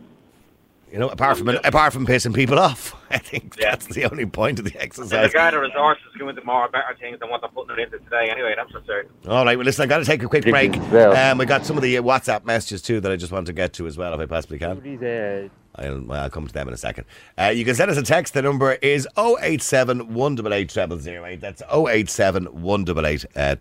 [0.95, 3.71] You know, apart from apart from pissing people off, I think Yeah.
[3.71, 5.33] that's the only point of the And the exercise.
[5.33, 8.29] Garda resources go into more better things than what they're putting it into today.
[8.31, 9.11] Anyway, that's for certain.
[9.27, 10.71] All right, well, listen, I've got to take a quick break.
[10.71, 11.17] Ridiculous.
[11.17, 13.51] Um, we got some of the uh, WhatsApp messages too that I just want to
[13.53, 15.51] get to as well, if I possibly can.
[15.77, 17.05] I'll, I'll come to them in a second.
[17.37, 18.33] Uh, you can send us a text.
[18.33, 21.41] The number is 087 188 0008.
[21.41, 23.55] That's 087 188 uh,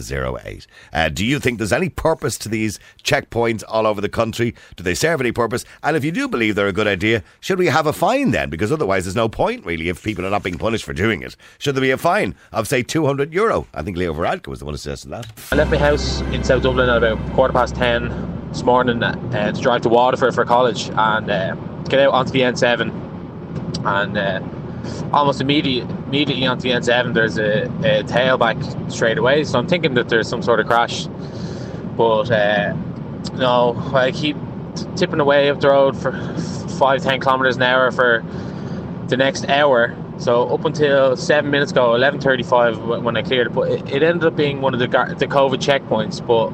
[0.00, 0.66] 0008.
[0.92, 4.54] Uh, do you think there's any purpose to these checkpoints all over the country?
[4.76, 5.64] Do they serve any purpose?
[5.82, 8.50] And if you do believe they're a good idea, should we have a fine then?
[8.50, 11.36] Because otherwise, there's no point really if people are not being punished for doing it.
[11.58, 13.66] Should there be a fine of, say, 200 euro?
[13.74, 15.26] I think Leo Varadkar was the one who suggested that.
[15.52, 19.50] I left my house in South Dublin at about quarter past 10 this morning uh,
[19.50, 21.56] to drive to Waterford for college and uh,
[21.88, 22.88] get out onto the N7
[23.84, 24.40] and uh,
[25.12, 29.42] almost immediately immediately onto the N7 there's a, a tailback straight away.
[29.42, 31.08] So I'm thinking that there's some sort of crash.
[31.96, 32.74] But uh,
[33.34, 34.36] no I keep
[34.94, 36.12] tipping away up the road for
[36.78, 38.24] 5 10 kilometers an hour for
[39.08, 39.96] the next hour.
[40.18, 44.24] So up until seven minutes ago, 11:35 when I cleared it, but it, it ended
[44.24, 46.24] up being one of the the COVID checkpoints.
[46.24, 46.52] But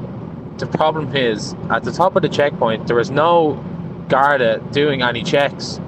[0.61, 3.61] the problem is at the top of the checkpoint there was no
[4.07, 5.79] Garda doing any checks.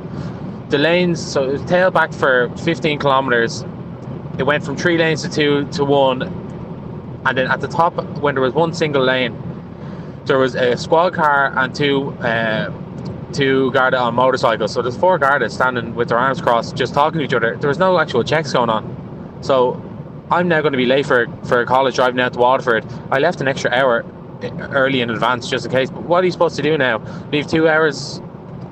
[0.70, 3.64] The lanes, so it was tailback for 15 kilometres.
[4.38, 6.24] It went from three lanes to two to one,
[7.26, 9.38] and then at the top, when there was one single lane,
[10.26, 12.72] there was a squad car and two uh,
[13.34, 14.74] two Garda on motorcycles.
[14.74, 17.58] So there's four Garda standing with their arms crossed, just talking to each other.
[17.58, 19.38] There was no actual checks going on.
[19.42, 19.82] So
[20.32, 22.86] I'm now going to be late for for college driving out to Waterford.
[23.12, 24.06] I left an extra hour
[24.44, 25.90] early in advance just in case.
[25.90, 27.00] But what are you supposed to do now?
[27.32, 28.22] Leave two hours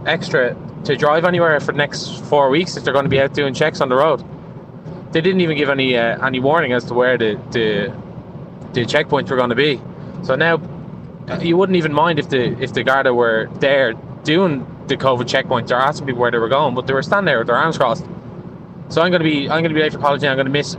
[0.05, 0.55] extra
[0.85, 3.53] to drive anywhere for the next four weeks if they're going to be out doing
[3.53, 4.23] checks on the road?
[5.11, 7.93] They didn't even give any uh, any warning as to where the, the
[8.73, 9.81] the checkpoints were going to be.
[10.23, 10.61] So now
[11.27, 15.23] uh, you wouldn't even mind if the if the Garda were there doing the COVID
[15.23, 17.57] checkpoints or asking people where they were going, but they were standing there with their
[17.57, 18.05] arms crossed.
[18.89, 20.31] So I'm going to be I'm going to be late for college now.
[20.31, 20.75] I'm going to miss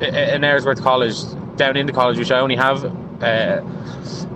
[0.00, 1.16] an hour's worth of college
[1.56, 2.82] down into college, which I only have
[3.20, 3.60] uh,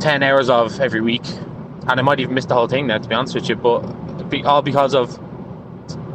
[0.01, 1.25] 10 hours of every week.
[1.89, 3.83] And I might even miss the whole thing now, to be honest with you, but
[4.31, 5.19] be, all because of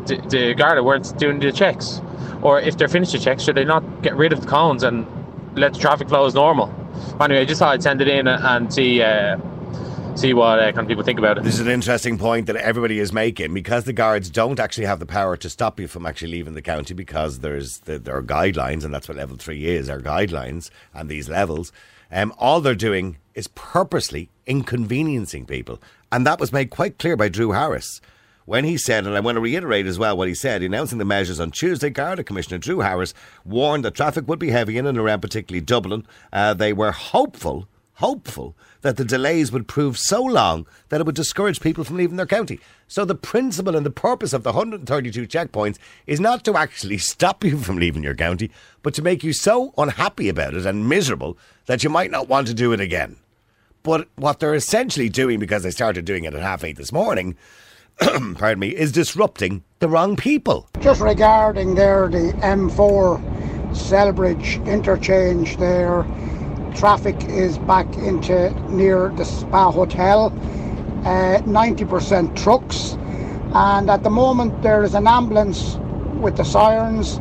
[0.07, 2.01] the, the weren't doing the checks.
[2.41, 5.05] Or if they're finished the checks, should they not get rid of the cones and
[5.55, 6.73] let the traffic flow as normal?
[7.19, 9.01] Anyway, I just thought I'd send it in and see.
[9.01, 9.37] Uh,
[10.15, 11.43] see what uh, kind of people think about it.
[11.43, 14.97] This is an interesting point that everybody is making because the guards don't actually have
[14.99, 18.23] the power to stop you from actually leaving the county because there's the, there are
[18.23, 19.89] guidelines and that's what level three is.
[19.89, 21.71] Are guidelines and these levels.
[22.11, 25.81] Um, all they're doing is purposely inconveniencing people.
[26.11, 28.01] And that was made quite clear by Drew Harris
[28.47, 31.05] when he said, and I want to reiterate as well what he said, announcing the
[31.05, 34.97] measures on Tuesday, Garda Commissioner Drew Harris warned that traffic would be heavy in and
[34.97, 36.07] around particularly Dublin.
[36.31, 37.67] Uh, they were hopeful,
[37.97, 42.15] hopeful that the delays would prove so long that it would discourage people from leaving
[42.15, 42.59] their county.
[42.87, 47.43] So the principle and the purpose of the 132 checkpoints is not to actually stop
[47.43, 48.51] you from leaving your county,
[48.83, 52.45] but to make you so unhappy about it and miserable that you might not want
[52.47, 53.15] to do it again.
[53.81, 57.35] But what they're essentially doing, because they started doing it at half eight this morning,
[57.99, 60.69] pardon me, is disrupting the wrong people.
[60.81, 63.19] Just regarding there, the M4
[63.71, 66.05] Celbridge interchange there,
[66.77, 70.27] traffic is back into near the Spa Hotel,
[71.05, 72.93] uh, 90% trucks,
[73.55, 75.77] and at the moment there is an ambulance
[76.21, 77.19] with the sirens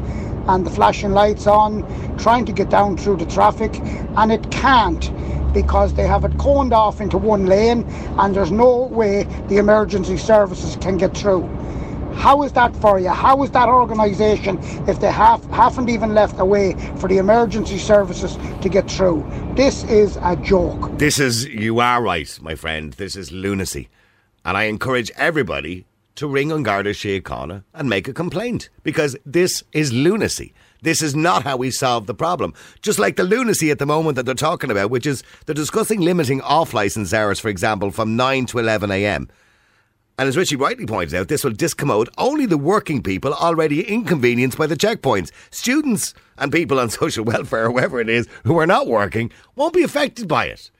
[0.49, 1.83] and the flashing lights on,
[2.19, 3.81] trying to get down through the traffic,
[4.19, 5.11] and it can't
[5.55, 7.83] because they have it coned off into one lane
[8.19, 11.49] and there's no way the emergency services can get through.
[12.16, 13.11] How is that for you?
[13.11, 17.79] How is that organisation if they have, haven't even left a way for the emergency
[17.79, 19.24] services to get through?
[19.55, 20.98] This is a joke.
[20.98, 22.94] This is, you are right, my friend.
[22.94, 23.88] This is lunacy.
[24.44, 29.62] And I encourage everybody to ring on Garda Síochána and make a complaint because this
[29.72, 30.55] is lunacy.
[30.83, 32.55] This is not how we solve the problem.
[32.81, 36.00] Just like the lunacy at the moment that they're talking about, which is they're discussing
[36.00, 39.29] limiting off licence hours, for example, from 9 to 11 a.m.
[40.18, 44.57] And as Richie rightly points out, this will discommode only the working people already inconvenienced
[44.57, 45.31] by the checkpoints.
[45.50, 49.83] Students and people on social welfare, whoever it is, who are not working, won't be
[49.83, 50.70] affected by it.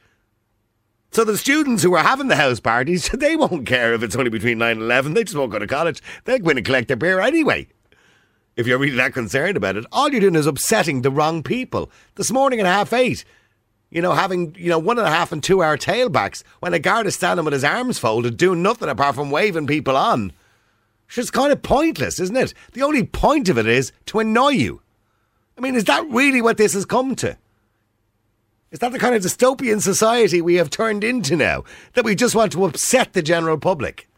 [1.11, 4.31] So the students who are having the house parties, they won't care if it's only
[4.31, 5.15] between 9 and 11.
[5.15, 6.03] They just won't go to college.
[6.25, 7.69] They're going to collect their beer anyway.
[8.57, 11.91] If you're really that concerned about it, all you're doing is upsetting the wrong people.
[12.15, 13.23] This morning at half eight,
[13.91, 16.79] you know, having, you know, one and a half and two hour tailbacks when a
[16.79, 20.33] guard is standing with his arms folded doing nothing apart from waving people on.
[21.17, 22.53] It's kind of pointless, isn't it?
[22.73, 24.83] The only point of it is to annoy you.
[25.57, 27.39] I mean, is that really what this has come to?
[28.73, 31.65] Is that the kind of dystopian society we have turned into now?
[31.95, 34.09] That we just want to upset the general public?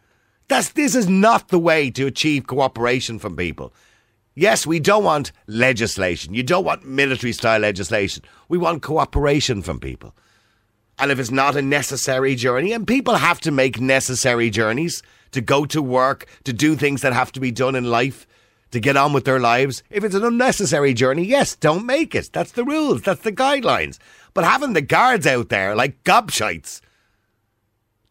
[0.49, 3.73] That's, this is not the way to achieve cooperation from people.
[4.39, 6.33] Yes, we don't want legislation.
[6.33, 8.23] You don't want military style legislation.
[8.49, 10.15] We want cooperation from people.
[10.97, 15.41] And if it's not a necessary journey, and people have to make necessary journeys to
[15.41, 18.29] go to work, to do things that have to be done in life,
[18.71, 19.83] to get on with their lives.
[19.91, 22.31] If it's an unnecessary journey, yes, don't make it.
[22.33, 23.99] That's the rules, that's the guidelines.
[24.35, 26.81] But having the guards out there like gobshites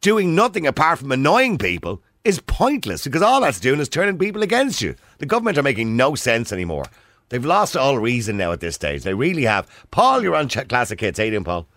[0.02, 4.44] doing nothing apart from annoying people is pointless because all that's doing is turning people
[4.44, 4.96] against you.
[5.20, 6.86] The government are making no sense anymore.
[7.30, 9.04] They've lost all reason now at this stage.
[9.04, 9.68] They really have.
[9.92, 11.18] Paul, you're on Ch- Classic Hits.
[11.20, 11.68] How you doing, Paul?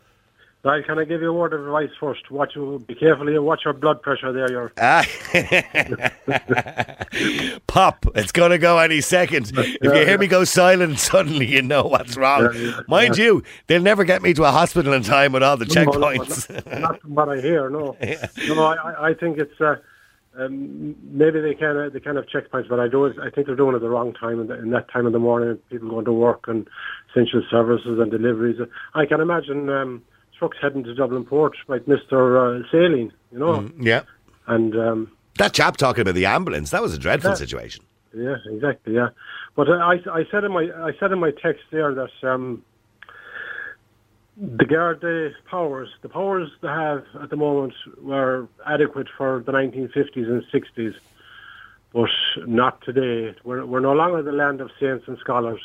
[0.63, 2.31] Right, can I give you a word of advice first?
[2.31, 2.53] Watch,
[2.87, 3.31] be careful.
[3.31, 4.51] You watch your blood pressure there.
[4.51, 5.07] You're Ah.
[7.67, 9.51] Pop, it's going to go any second.
[9.57, 12.51] If you hear me go silent, suddenly you know what's wrong.
[12.89, 15.85] Mind you, they'll never get me to a hospital in time with all the No,
[15.85, 16.67] no, checkpoints.
[16.71, 17.71] not, not from what I hear.
[17.71, 17.97] No,
[18.49, 18.63] no.
[18.63, 19.77] I, I- I think it's uh,
[20.39, 23.07] um, maybe they can uh, they can have checkpoints, but I do.
[23.07, 25.13] I think they're doing it at the wrong time in, the, in that time of
[25.13, 25.59] the morning.
[25.71, 26.69] People going to work and
[27.11, 28.61] essential services and deliveries.
[28.95, 30.03] I can imagine um,
[30.39, 34.03] trucks heading to Dublin Port like Mister uh, Saline, you know, yeah.
[34.47, 34.75] and.
[34.77, 37.37] Um, That chap talking about the ambulance, that was a dreadful Yeah.
[37.37, 37.85] situation.
[38.13, 38.95] Yeah, exactly.
[38.95, 39.11] Yeah,
[39.55, 42.63] but uh, I, I said in my I said in my text there that um,
[44.37, 50.29] the Garda powers, the powers they have at the moment, were adequate for the 1950s
[50.29, 50.95] and 60s,
[51.93, 52.11] but
[52.47, 53.35] not today.
[53.45, 55.61] We're we're no longer the land of saints and scholars,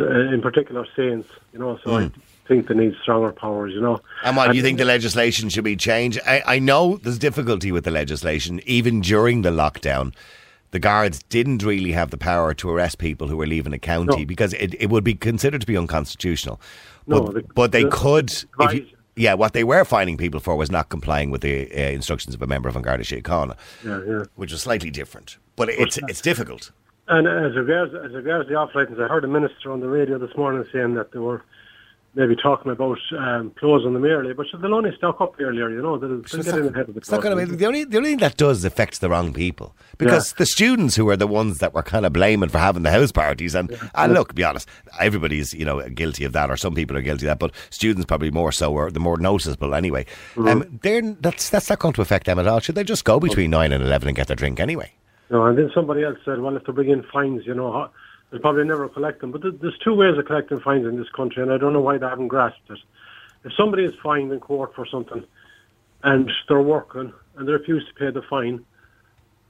[0.00, 1.28] uh, in particular saints.
[1.52, 2.10] You know, so I
[2.46, 3.72] think they need stronger powers.
[3.72, 6.20] You know, And what, do you think the legislation should be changed?
[6.26, 8.60] I, I know there's difficulty with the legislation.
[8.66, 10.12] Even during the lockdown,
[10.76, 14.18] the guards didn't really have the power to arrest people who were leaving a county
[14.20, 14.26] No.
[14.26, 16.60] because it, it would be considered to be unconstitutional.
[17.06, 18.30] No, but, the- but they the- could.
[18.60, 18.86] If you,
[19.16, 22.42] yeah, what they were fining people for was not complying with the uh, instructions of
[22.42, 24.24] a member of An Garda Síochána, yeah, yeah.
[24.34, 25.38] which was slightly different.
[25.56, 26.70] But it's it's difficult.
[27.08, 30.18] And as regards as regards the off licence, I heard a minister on the radio
[30.18, 31.42] this morning saying that they were
[32.16, 35.98] maybe talking about um, closing them early, but they'll only stock up earlier, you know.
[35.98, 37.84] They'll, they'll get not, in ahead of the it's not going to be the only
[37.84, 41.26] the only thing that does affects the wrong people because the students who are the
[41.26, 44.42] ones that were kind of blaming for having the house parties and and look, be
[44.42, 47.52] honest, everybody's you know guilty of that or some people are guilty of that, but
[47.70, 50.04] students probably more so or the more noticeable anyway.
[50.34, 50.48] Mm-hmm.
[50.48, 52.60] Um, they're that's that's not going to affect them at all.
[52.60, 54.92] Should they just go between nine and eleven and get their drink anyway?
[55.28, 57.90] No, and then somebody else said, well, if they bring in fines, you know,
[58.30, 59.32] they'll probably never collect them.
[59.32, 61.80] But th- there's two ways of collecting fines in this country, and I don't know
[61.80, 62.78] why they haven't grasped it.
[63.44, 65.24] If somebody is fined in court for something
[66.02, 68.64] and they're working and they refuse to pay the fine,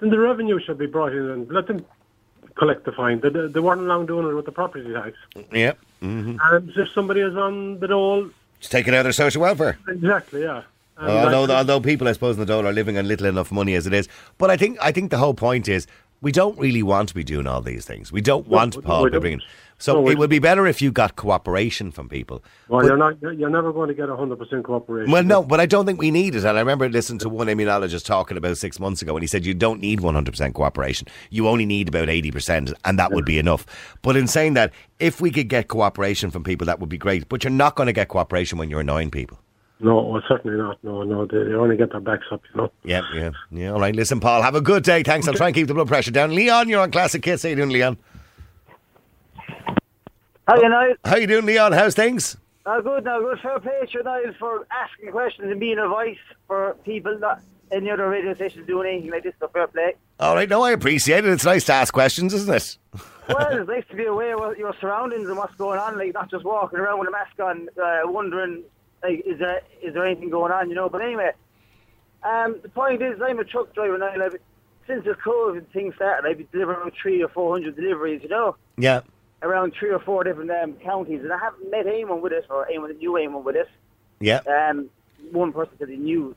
[0.01, 1.85] then the revenue should be brought in and let them
[2.57, 3.21] collect the fine.
[3.21, 5.17] They, they weren't long doing it with the property tax.
[5.53, 6.37] Yeah, mm-hmm.
[6.41, 9.79] And if somebody is on the dole, just taking out their social welfare.
[9.89, 10.63] exactly, yeah.
[10.99, 13.87] Although, although people, I suppose, in the dole are living on little enough money as
[13.87, 14.09] it is.
[14.39, 15.87] But I think, I think the whole point is
[16.21, 18.11] we don't really want to be doing all these things.
[18.11, 19.41] We don't want we- Paul to bringing.
[19.79, 22.43] So No, it would be better if you got cooperation from people.
[22.67, 23.21] well, But- you're not.
[23.21, 25.13] You're never going to get hundred percent cooperation.
[25.13, 26.45] well, no, but I don't think we need it.
[26.45, 29.45] And I remember listening to one immunologist talking about six months ago, and he said
[29.45, 31.07] you don't need 100% cooperation.
[31.29, 33.67] You only need about 80%, and that would be enough.
[34.01, 37.29] But in saying that, if we could get cooperation from people, that would be great.
[37.29, 39.39] But you're not going to get cooperation when you're annoying people.
[39.79, 40.83] No, well, certainly not.
[40.83, 42.73] No, no, they, they only get their backs up, you know.
[42.83, 43.73] Yeah, yeah, yeah.
[43.73, 45.03] All right, listen, Paul, have a good day.
[45.03, 45.29] Thanks.
[45.29, 46.35] I'll try and keep the blood pressure down.
[46.35, 47.43] Leon, you're on Classic Hits.
[47.43, 47.99] How you doing, Leon?
[50.49, 50.95] How you know?
[51.05, 51.73] How you doing, Leon?
[51.73, 52.37] How's things?
[52.65, 53.39] Uh, good now, good.
[53.41, 57.91] Fair play to you, Niall, for asking questions and being advice for people that any
[57.91, 59.35] other radio stations doing anything like this.
[59.41, 59.95] So fair play.
[60.19, 61.31] All right, no, I appreciate it.
[61.31, 62.79] It's nice to ask questions, isn't it?
[63.29, 66.31] Well, it's nice to be aware of your surroundings and what's going on, like not
[66.31, 68.63] just walking around with a mask on, uh, wondering,
[69.09, 70.89] like, is there is there anything going on, you know?
[70.89, 71.31] But anyway,
[72.23, 74.13] um, the point is, I'm a truck driver now.
[74.13, 74.37] and I've,
[74.87, 78.29] since the COVID thing started, I've been delivering around three or four hundred deliveries, you
[78.29, 79.01] know, Yeah.
[79.43, 82.67] around three or four different um, counties, and I haven't met anyone with this or
[82.69, 83.69] anyone that knew anyone with this.
[84.21, 84.41] Yeah.
[84.47, 84.89] um,
[85.33, 86.35] one person said he knew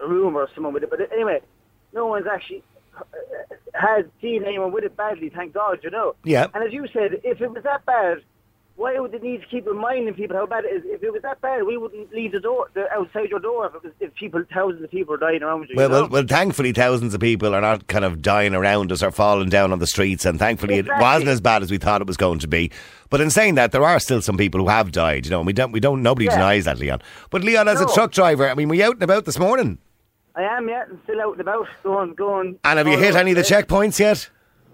[0.00, 0.90] a room or someone with it.
[0.90, 1.40] But anyway,
[1.92, 2.62] no one's actually
[2.96, 3.02] uh,
[3.74, 6.14] had seen anyone with it badly, thank God, you know.
[6.24, 6.46] Yeah.
[6.54, 8.18] And as you said, if it was that bad,
[8.78, 10.82] why would they need to keep reminding people how bad it is?
[10.86, 13.74] If it was that bad, we wouldn't leave the door the, outside your door if
[13.74, 15.74] it was if people thousands of people are dying around you.
[15.76, 16.00] Well, you know?
[16.02, 19.48] well, well, thankfully, thousands of people are not kind of dying around us or falling
[19.48, 22.16] down on the streets, and thankfully, it wasn't as bad as we thought it was
[22.16, 22.70] going to be.
[23.10, 25.46] But in saying that, there are still some people who have died, you know, and
[25.46, 26.36] we don't, we don't, nobody Yeah.
[26.36, 27.02] denies that, Leon.
[27.30, 29.78] But Leon, as a truck driver, I mean, were you out and about this morning?
[30.36, 32.60] I am, yeah, and still out and about, going, going.
[32.62, 34.30] And have you hit any of the checkpoints yet?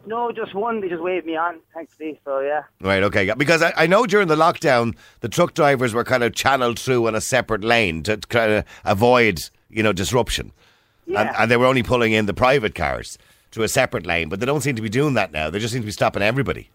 [0.07, 0.81] No, just one.
[0.81, 2.21] They just waved me on, thankfully.
[2.25, 2.63] So yeah.
[2.81, 3.33] Right, okay.
[3.37, 7.07] Because I, I know during the lockdown, the truck drivers were kind of channeled through
[7.07, 9.41] on a separate lane to kind of avoid,
[9.71, 10.53] you know, disruption.
[11.07, 11.35] And, Yeah.
[11.39, 13.19] and they were only pulling in the private cars
[13.53, 15.49] to a separate lane, but they don't seem to be doing that now.
[15.51, 16.71] They just seem to be stopping everybody.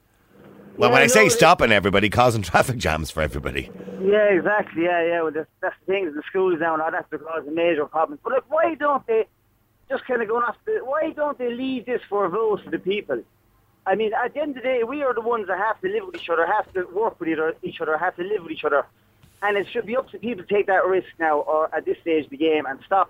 [0.78, 3.70] Well, Yeah, when I say stopping everybody, causing traffic jams for everybody.
[4.02, 4.84] Yeah, exactly.
[4.86, 5.22] Yeah, yeah.
[5.24, 6.06] Well, that's, that's the thing.
[6.16, 8.22] The schools now and all that's causing major problems.
[8.24, 9.28] But like, why don't they
[9.90, 12.70] just kind of going off the, why don't they leave this for a vote for
[12.70, 13.24] the people?
[13.86, 15.88] I mean, at the end of the day, we are the ones that have to
[15.88, 17.30] live with each other, have to work with
[17.64, 18.86] each other, have to live with each other.
[19.42, 21.98] And it should be up to people to take that risk now or at this
[22.02, 23.10] stage of the game and stop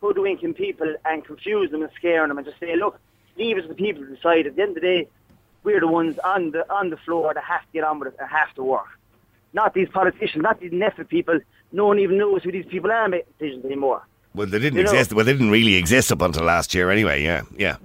[0.00, 2.98] hoodwinking people and confuse them and scaring them and just say, look,
[3.36, 4.46] leave it to the people to decide.
[4.46, 5.08] At the end of the day,
[5.62, 8.16] we're the ones on the on the floor that have to get on with it
[8.20, 8.86] and have to work.
[9.52, 11.40] Not these politicians, not these NPHET people.
[11.72, 14.02] No one even knows who these people are making decisions anymore.
[14.34, 15.12] Well, they didn't You know- exist.
[15.12, 17.22] Well, they didn't really exist up until last year, anyway.
[17.22, 17.76] Yeah, yeah.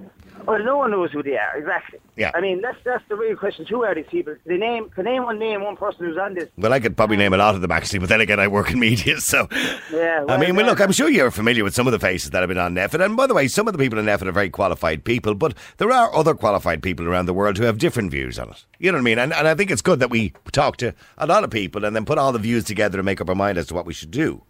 [0.47, 1.99] Well, no one knows who they are exactly.
[2.15, 2.31] Yeah.
[2.33, 3.67] I mean, that's that's the real question.
[3.67, 4.35] Who are these people?
[4.47, 6.49] Name can name one name one person who's on this?
[6.57, 8.71] Well, I could probably name a lot of them actually, but then again, I work
[8.71, 9.47] in media, so.
[9.93, 10.25] Yeah.
[10.27, 12.47] I mean, well, look, I'm sure you're familiar with some of the faces that have
[12.49, 13.05] been on NPHET.
[13.05, 15.53] And by the way, some of the people in NPHET are very qualified people, but
[15.77, 18.65] there are other qualified people around the world who have different views on it.
[18.79, 19.19] You know what I mean?
[19.19, 21.95] And, and I think it's good that we talk to a lot of people and
[21.95, 23.93] then put all the views together and make up our mind as to what we
[23.93, 24.41] should do.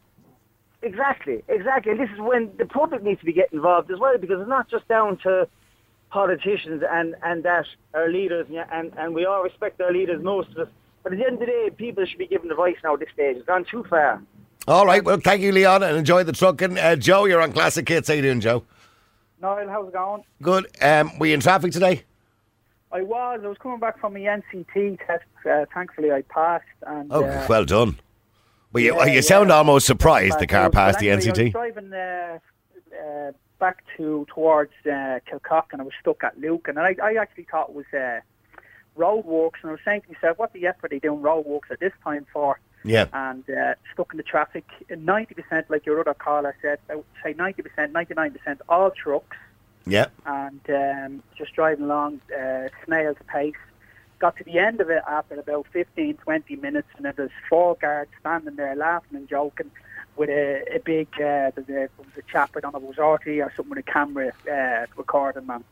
[0.82, 1.92] Exactly, exactly.
[1.92, 4.50] And this is when the public needs to be getting involved as well, because it's
[4.50, 5.48] not just down to
[6.10, 10.58] politicians and, and that our leaders, and, and we all respect our leaders, most of
[10.60, 10.68] us.
[11.04, 13.00] But at the end of the day, people should be given the voice now at
[13.02, 13.38] this stage.
[13.38, 14.22] It's gone too far.
[14.68, 16.62] All right, well, thank you, Leon, and enjoy the truck.
[16.62, 18.08] And uh, Joe, you're on Classic Hits.
[18.08, 18.64] How you doing, Joe?
[19.42, 20.24] Niall, how's it going?
[20.42, 20.68] Good.
[20.82, 22.04] Um, were you in traffic today?
[22.92, 23.40] I was.
[23.44, 25.24] I was coming back from my NCT test.
[25.50, 26.66] Uh, thankfully, I passed.
[26.86, 27.98] And, Oh, uh, well done.
[28.72, 29.22] Well, you, yeah, you yeah.
[29.22, 31.52] sound almost surprised the car passed the anyway, I was NCT.
[31.52, 32.40] driving uh,
[32.96, 37.48] uh, back to towards uh, Kilcock, and I was stuck at Lucan I, I actually
[37.50, 38.20] thought it was uh,
[38.98, 41.80] roadworks, and I was saying to myself, what the F are they doing roadworks at
[41.80, 42.60] this time for?
[42.86, 43.08] Yeah.
[43.12, 44.64] And uh, stuck in the traffic.
[44.90, 48.62] Ninety percent, like your other caller said, I would say ninety percent, ninety nine percent,
[48.70, 49.38] all trucks.
[49.86, 50.08] Yeah.
[50.26, 53.56] and um, just driving along uh, snail's pace.
[54.20, 57.76] Got to the end of it after about 15, 20 minutes, and there was four
[57.76, 59.72] guards standing there laughing and joking
[60.18, 62.84] with a, a big, uh, there's a, there was a chap, I don't know if
[62.84, 65.64] it was RTE or something with a camera uh, recording man.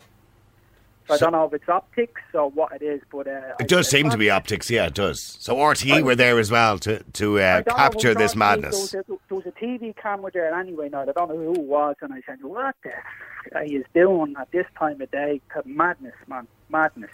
[1.08, 3.28] So, I don't know if it's optics or what it is, but...
[3.28, 5.38] Uh, It does seem to be optics, yeah, it does.
[5.40, 8.92] So RTE were there as well to, to uh, capture this madness.
[8.92, 10.90] There was, a, there was a TV camera there anyway.
[10.90, 13.86] Now I don't know who it was, and I said, "What the f- are you
[13.94, 15.40] doing at this time of day?
[15.66, 17.12] Madness, man, madness."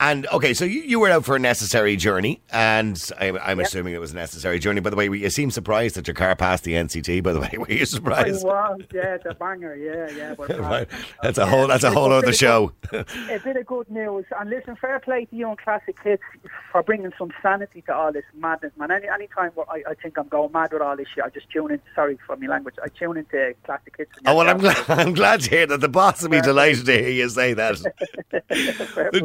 [0.00, 3.66] And okay, so you, you were out for a necessary journey, and I, I'm Yep.
[3.66, 4.80] assuming it was a necessary journey.
[4.80, 7.20] By the way, you seem surprised that your car passed the NCT.
[7.20, 8.44] By the way, were you surprised?
[8.44, 10.34] I was, yeah, it's a banger, yeah, yeah.
[10.36, 10.86] But, right,
[11.20, 12.72] that's a whole that's a whole other show.
[12.92, 13.04] a
[13.42, 14.24] bit of good news.
[14.38, 16.22] And listen, fair play to you and Classic Hits
[16.70, 18.92] for bringing some sanity to all this madness, man.
[18.92, 21.50] Any any time I, I think I'm going mad with all this shit, I just
[21.50, 21.80] tune in.
[21.96, 22.76] Sorry for my language.
[22.80, 24.12] I tune into Classic Hits.
[24.26, 25.80] Oh well, I'm glad I'm glad to hear that.
[25.80, 27.78] The boss will be delighted to hear you say that.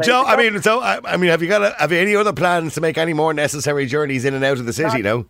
[0.04, 2.34] Joe, I mean, so I, I mean, have you got a, have you any other
[2.34, 5.02] plans to make any more necessary journeys in and out of the city?
[5.02, 5.26] No.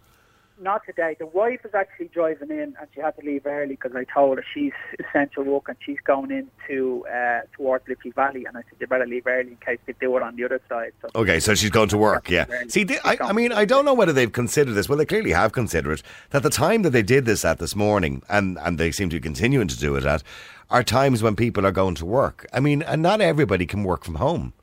[0.61, 1.17] Not today.
[1.19, 4.37] The wife is actually driving in, and she had to leave early because I told
[4.37, 8.77] her she's essential work and she's going into uh, towards Liffey Valley, and I said
[8.79, 10.93] you better leave early in case they do it on the other side.
[11.01, 12.45] So Okay, so she's going to work, yeah.
[12.69, 14.87] See, they, I, I mean, I don't know whether they've considered this.
[14.87, 16.03] Well, they clearly have considered it.
[16.29, 19.17] That the time that they did this at this morning, and, and they seem to
[19.17, 20.23] be continuing to do it at,
[20.69, 22.45] are times when people are going to work.
[22.53, 24.53] I mean, and not everybody can work from home.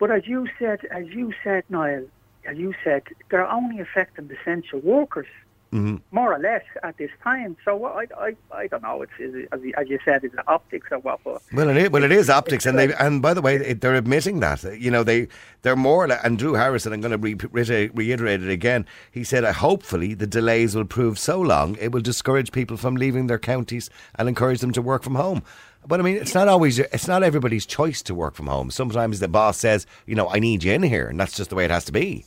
[0.00, 2.06] But as you said, as you said, Niall,
[2.46, 5.26] as you said, they're only affecting the essential workers,
[5.70, 7.56] hmm more or less, at this time.
[7.64, 9.02] So I, I, I don't know.
[9.02, 11.20] It's, is it, as, you- as you said, is it optics or what?
[11.22, 13.80] But Well, it is, well, it is optics, and they and by the way, it-
[13.80, 14.64] they're admitting that.
[14.80, 15.28] You know, they
[15.62, 16.08] they're more.
[16.08, 18.84] li- And Drew Harrison, I'm going to re- re- reiterate it again.
[19.12, 22.96] He said, uh, "Hopefully, the delays will prove so long it will discourage people from
[22.96, 25.42] leaving their counties and encourage them to work from home."
[25.86, 26.78] But I mean, it's not always.
[26.78, 28.70] It's not everybody's choice to work from home.
[28.70, 31.56] Sometimes the boss says, "You know, I need you in here," and that's just the
[31.56, 32.26] way it has to be.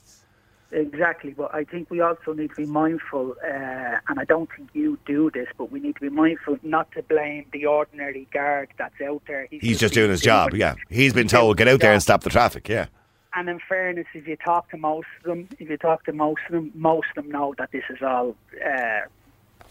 [0.71, 4.69] Exactly, but I think we also need to be mindful, uh, and I don't think
[4.73, 8.69] you do this, but we need to be mindful not to blame the ordinary guard
[8.77, 9.47] that's out there.
[9.51, 10.55] He's just doing his job.
[10.55, 12.67] Yeah, he's been told get out there and stop the traffic.
[12.67, 12.87] Yeah.
[13.35, 16.41] And in fairness, if you talk to most of them, if you talk to most
[16.47, 18.35] of them, most of them know that this is all
[18.65, 19.01] uh,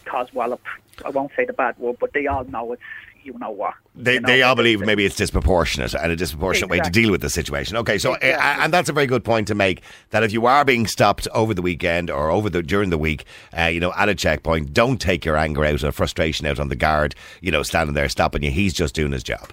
[0.04, 0.60] Coswallop.
[1.04, 2.82] I won't say the bad word, but they all know it's
[3.24, 3.74] you know what.
[3.94, 7.10] They, you know, they all believe maybe it's disproportionate and a disproportionate way to deal
[7.10, 7.76] with the situation.
[7.76, 8.64] Okay, so uh, Exactly.
[8.64, 9.82] and that's a very good point to make.
[10.10, 13.24] That if you are being stopped over the weekend or over the during the week,
[13.56, 16.68] uh, you know, at a checkpoint, don't take your anger out or frustration out on
[16.68, 17.14] the guard.
[17.40, 18.50] You know, standing there stopping you.
[18.50, 19.52] He's just doing his job.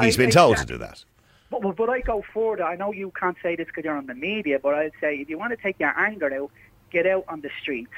[0.00, 1.04] He's I- been told to do that.
[1.50, 2.64] But, but, but I go further.
[2.64, 5.28] I know you can't say this because you're on the media, but I'd say if
[5.28, 6.50] you want to take your anger out,
[6.90, 7.90] get out on the streets.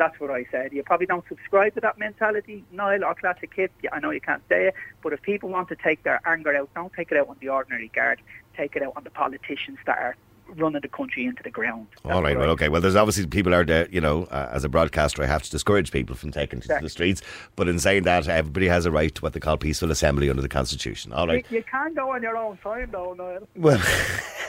[0.00, 0.72] That's what I said.
[0.72, 3.52] You probably don't subscribe to that mentality, Niall or Classic.
[3.58, 6.56] Yeah, I know you can't say it, but if people want to take their anger
[6.56, 8.22] out, don't take it out on the ordinary guard.
[8.56, 10.16] Take it out on the politicians that are
[10.56, 11.86] running the country into the ground.
[12.04, 12.68] All right, well, okay.
[12.68, 15.50] Well, there's obviously people out there, you know, uh, as a broadcaster, I have to
[15.50, 17.22] discourage people from taking to the streets.
[17.56, 20.42] But in saying that, everybody has a right to what they call peaceful assembly under
[20.42, 21.12] the Constitution.
[21.12, 21.44] All right.
[21.50, 23.48] You, you can go on your own time, though, Niall.
[23.56, 23.80] Well,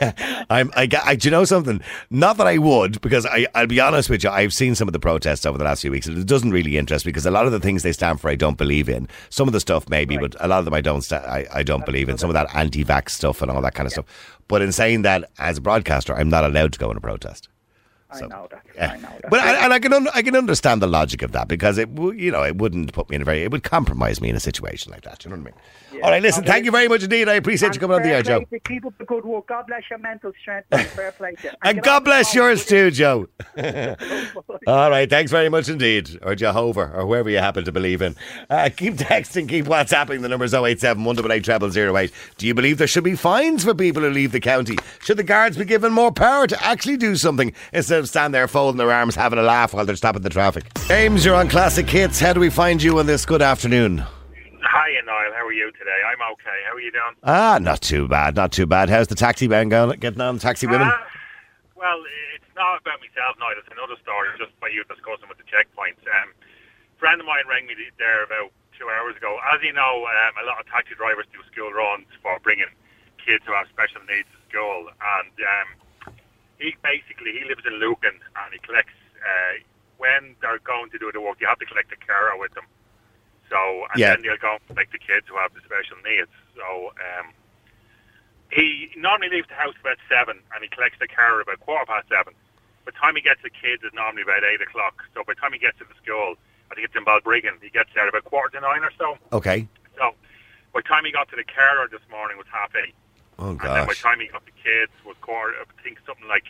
[0.50, 1.80] I'm, I, I, do you know something?
[2.10, 4.92] Not that I would, because I, I'll be honest with you, I've seen some of
[4.92, 7.30] the protests over the last few weeks, and it doesn't really interest me because a
[7.30, 9.08] lot of the things they stand for, I don't believe in.
[9.30, 10.30] Some of the stuff, maybe, right.
[10.32, 12.18] but a lot of them I don't, sta- I, I don't believe in.
[12.18, 14.02] Some of that anti-vax stuff and all that kind of yeah.
[14.02, 14.38] stuff.
[14.48, 17.48] But in saying that, as a broadcaster, I'm not allowed to go on a protest.
[18.14, 18.62] So, I know that.
[18.74, 18.92] Yeah.
[18.92, 19.30] I know that.
[19.30, 21.94] But I, and I can un- I can understand the logic of that because it
[21.94, 24.36] w- you know it wouldn't put me in a very it would compromise me in
[24.36, 25.24] a situation like that.
[25.24, 25.54] You know what I mean?
[25.92, 26.04] Yeah.
[26.04, 26.44] All right, listen.
[26.44, 27.28] Thank you very much indeed.
[27.28, 28.44] I appreciate and you coming on the air, Joe.
[28.66, 29.48] Keep up the good work.
[29.48, 30.66] God bless your mental strength.
[30.70, 31.50] And fair play to you.
[31.62, 33.28] And, and God bless yours too, Joe.
[34.66, 38.16] All right, thanks very much indeed, or Jehovah, or whoever you happen to believe in.
[38.48, 40.22] Uh, keep texting, keep WhatsApping.
[40.22, 42.12] The number's 087 188 0008.
[42.38, 44.76] Do you believe there should be fines for people who leave the county?
[45.02, 48.48] Should the guards be given more power to actually do something instead of stand there
[48.48, 50.64] folding their arms, having a laugh while they're stopping the traffic?
[50.86, 52.20] James, you're on Classic Hits.
[52.20, 54.04] How do we find you on this good afternoon?
[54.92, 55.32] Hiya, Niall.
[55.32, 56.04] How are you today?
[56.04, 56.58] I'm okay.
[56.68, 57.16] How are you doing?
[57.24, 58.92] Ah, not too bad, not too bad.
[58.92, 60.84] How's the taxi man going, getting on, the taxi women?
[60.84, 61.00] Uh,
[61.72, 61.96] well,
[62.36, 63.56] it's not about myself, Niall.
[63.56, 66.04] It's another story, just by you discussing with the checkpoints.
[66.04, 69.40] Um, a friend of mine rang me there about two hours ago.
[69.48, 72.68] As you know, um, a lot of taxi drivers do school runs for bringing
[73.16, 74.92] kids who have special needs to school.
[74.92, 75.68] And um,
[76.60, 78.92] he basically, he lives in Lucan and he collects,
[79.24, 79.64] uh,
[79.96, 82.68] when they're going to do the work, you have to collect the carer with them.
[83.52, 84.16] So, and yeah.
[84.16, 86.32] then they'll go like the kids who have the special needs.
[86.56, 87.36] So, um,
[88.48, 92.08] he normally leaves the house about seven, and he collects the car about quarter past
[92.08, 92.32] seven.
[92.84, 95.04] By the time he gets the kids, it's normally about eight o'clock.
[95.14, 96.36] So by the time he gets to the school,
[96.70, 99.16] I think it's in Balbriggan, he gets there about quarter to nine or so.
[99.32, 99.68] Okay.
[99.96, 100.12] So
[100.72, 102.94] by the time he got to the carer this morning was half eight.
[103.38, 103.68] Oh gosh.
[103.68, 106.44] And then by the time he got the kids was quarter, I think something like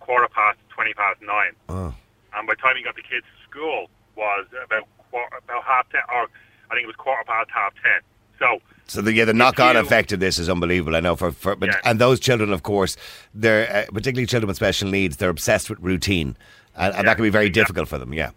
[0.00, 1.52] quarter past, twenty past nine.
[1.68, 1.94] Oh.
[2.34, 5.88] And by the time he got the kids to school was about quarter, about half
[5.88, 6.28] ten, or
[6.70, 8.00] I think it was quarter past half ten.
[8.38, 10.94] So, so the, yeah, the knock-on effect of this is unbelievable.
[10.94, 12.96] I know for, for but, and those children, of course,
[13.34, 15.16] they're uh, particularly children with special needs.
[15.16, 16.36] They're obsessed with routine,
[16.76, 17.62] and, and that can be very exactly.
[17.62, 18.12] difficult for them.
[18.12, 18.30] Yeah.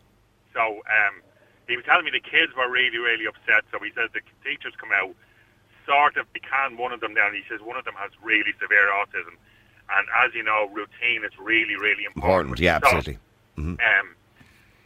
[0.53, 1.21] So um,
[1.67, 3.65] he was telling me the kids were really, really upset.
[3.71, 5.13] So he says the teachers come out,
[5.85, 7.33] sort of can one of them down.
[7.33, 9.35] He says one of them has really severe autism,
[9.95, 12.55] and as you know, routine is really, really important.
[12.55, 13.19] Important, yeah, absolutely.
[13.55, 13.71] So, mm-hmm.
[13.71, 14.15] um,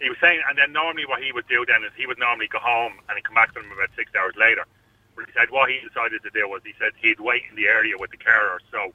[0.04, 2.52] he was saying, and then normally what he would do then is he would normally
[2.52, 4.68] go home and he'd come back to them about six hours later.
[5.16, 7.72] But he said what he decided to do was he said he'd wait in the
[7.72, 8.92] area with the carer, so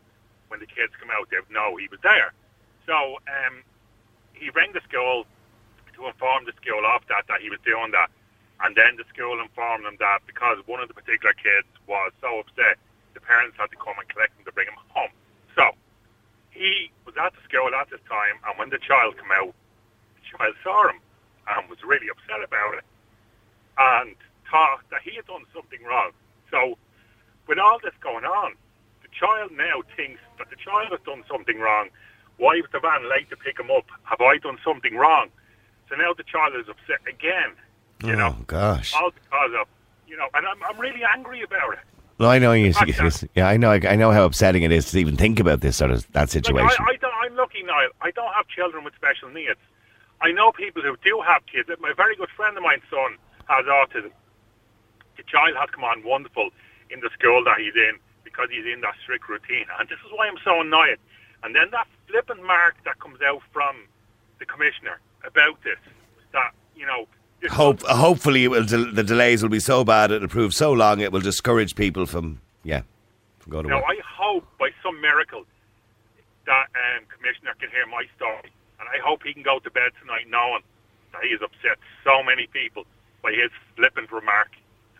[0.52, 2.36] when the kids come out, they'd know he was there.
[2.84, 3.64] So um,
[4.36, 5.24] he rang the school
[5.96, 8.12] to inform the school of that that he was doing that,
[8.60, 12.44] and then the school informed them that because one of the particular kids was so
[12.44, 12.76] upset,
[13.16, 15.14] the parents had to come and collect him to bring him home.
[15.56, 15.72] So
[16.52, 19.56] he was at the school at this time, and when the child came out
[20.36, 21.00] child saw him
[21.48, 22.84] and was really upset about it
[23.78, 24.16] and
[24.50, 26.10] thought that he had done something wrong.
[26.50, 26.76] So,
[27.46, 28.54] with all this going on,
[29.02, 31.88] the child now thinks that the child has done something wrong.
[32.36, 33.86] Why was the van late to pick him up?
[34.04, 35.28] Have I done something wrong?
[35.88, 37.56] So now the child is upset again.
[38.04, 38.94] You oh, know, gosh.
[38.94, 39.66] All because of,
[40.06, 41.80] you know, and I'm, I'm really angry about it.
[42.20, 42.72] No, I know you.
[42.78, 43.70] Uh, yeah, I know.
[43.70, 46.66] I know how upsetting it is to even think about this sort of that situation.
[46.66, 47.78] Like I, I don't, I'm lucky now.
[48.02, 49.58] I don't have children with special needs,
[50.20, 51.68] I know people who do have kids.
[51.80, 53.16] My very good friend of mine's son
[53.48, 54.10] has autism.
[55.16, 56.50] The child has come on wonderful
[56.90, 59.66] in the school that he's in because he's in that strict routine.
[59.78, 60.98] And this is why I'm so annoyed.
[61.42, 63.76] And then that flippant mark that comes out from
[64.38, 65.78] the commissioner about this,
[66.32, 67.06] that, you know,
[67.50, 70.98] Hope, hopefully, it will de- the delays will be so bad, it'll prove so long,
[70.98, 72.82] it will discourage people from, yeah,
[73.38, 73.84] from going to now, work.
[73.90, 75.44] I hope by some miracle
[76.46, 78.50] that um, commissioner can hear my story
[78.88, 80.62] I hope he can go to bed tonight knowing
[81.12, 82.84] that he has upset so many people
[83.22, 84.50] by his flippant remark.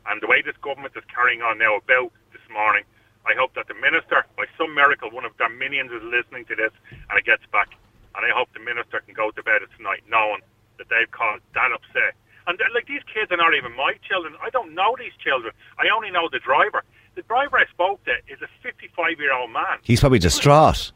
[0.07, 2.85] And the way this government is carrying on now about this morning,
[3.27, 6.57] I hope that the minister, by some miracle, one of their minions is listening to
[6.57, 6.73] this
[7.11, 7.69] and it gets back.
[8.17, 10.41] And I hope the minister can go to bed tonight knowing
[10.79, 12.15] that they've caused that upset.
[12.47, 14.35] And uh, like these kids are not even my children.
[14.43, 15.53] I don't know these children.
[15.79, 16.83] I only know the driver.
[17.15, 19.79] The driver I spoke to is a 55 year old man.
[19.83, 20.93] He's probably distraught.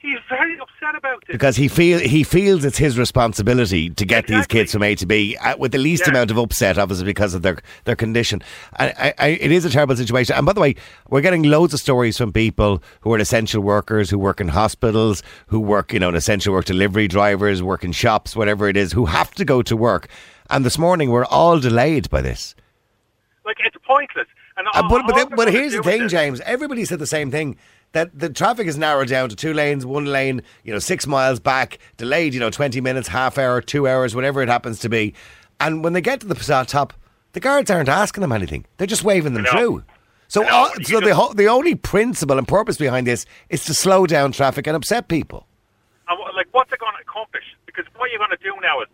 [0.00, 4.24] He's very upset about this because he feel he feels it's his responsibility to get
[4.24, 4.36] exactly.
[4.36, 6.10] these kids from A to B uh, with the least yeah.
[6.10, 8.40] amount of upset, obviously because of their their condition.
[8.78, 10.36] And I, I, it is a terrible situation.
[10.36, 10.76] And by the way,
[11.10, 15.24] we're getting loads of stories from people who are essential workers, who work in hospitals,
[15.48, 18.92] who work you know in essential work, delivery drivers, work in shops, whatever it is,
[18.92, 20.06] who have to go to work.
[20.48, 22.54] And this morning, we're all delayed by this.
[23.44, 24.28] Like it's pointless.
[24.56, 26.40] And uh, but but, but here's the thing, James.
[26.42, 27.56] Everybody said the same thing
[27.92, 31.40] that the traffic is narrowed down to two lanes, one lane, you know, six miles
[31.40, 35.14] back, delayed, you know, 20 minutes, half hour, two hours, whatever it happens to be.
[35.60, 36.34] And when they get to the
[36.66, 36.92] top,
[37.32, 38.66] the guards aren't asking them anything.
[38.76, 39.84] They're just waving them through.
[40.28, 44.06] So, uh, so the, ho- the only principle and purpose behind this is to slow
[44.06, 45.46] down traffic and upset people.
[46.08, 47.44] And what- like, what's it going to accomplish?
[47.64, 48.88] Because what you're going to do now is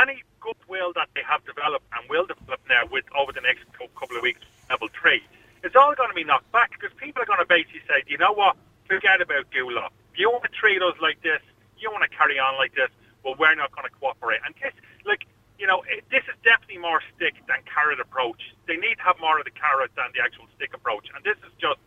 [0.00, 4.16] any goodwill that they have developed and will develop now with over the next couple
[4.16, 5.22] of weeks, level three,
[5.62, 8.18] it's all going to be knocked back because people are going to basically say, you
[8.18, 8.56] know what?
[8.88, 9.88] Forget about Gula.
[10.16, 11.40] You want to treat us like this?
[11.78, 12.90] You want to carry on like this?
[13.24, 14.40] Well, we're not going to cooperate.
[14.44, 14.72] And this,
[15.06, 15.26] like,
[15.58, 18.54] you know, it, this is definitely more stick than carrot approach.
[18.66, 21.06] They need to have more of the carrot than the actual stick approach.
[21.14, 21.78] And this is just,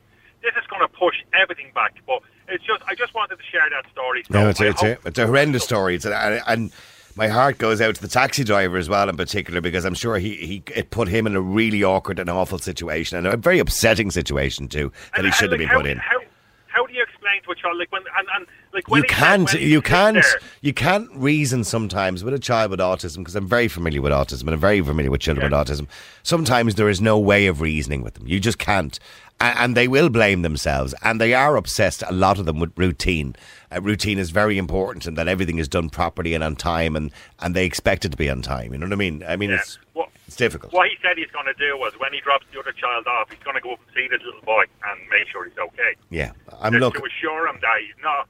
[0.42, 1.96] this is going to push everything back.
[2.08, 4.24] But it's just, I just wanted to share that story.
[4.24, 5.96] So No, it's, it's, a, it's a horrendous story.
[5.96, 6.72] It's a, and, and
[7.16, 10.18] my heart goes out to the taxi driver as well, in particular, because I'm sure
[10.18, 13.60] he, he it put him in a really awkward and awful situation, and a very
[13.60, 15.98] upsetting situation too that he And- should have and, been like, put in.
[15.98, 16.20] How,
[16.68, 19.54] how do you explain to a child like when and, and like when You can't,
[19.54, 23.48] when you can't, there- you can't reason sometimes with a child with autism because I'm
[23.48, 25.88] very familiar with autism and I'm very familiar with children with autism.
[26.24, 28.28] Sometimes there is no way of reasoning with them.
[28.28, 29.00] You just can't,
[29.40, 32.04] and, and they will blame themselves, and they are obsessed.
[32.08, 33.36] A lot of them with routine.
[33.74, 37.12] Uh, routine is very important, and that everything is done properly and on time, and
[37.40, 38.72] and they expect it to be on time.
[38.74, 39.24] You know what I mean?
[39.28, 39.58] I mean, Yeah.
[39.58, 40.74] it's What- it's difficult.
[40.74, 43.30] What he said he's going to do was when he drops the other child off,
[43.30, 45.94] he's going to go up and see the little boy and make sure he's okay.
[46.10, 47.02] Yeah, I'm just looking.
[47.02, 48.28] to assure him that he's not,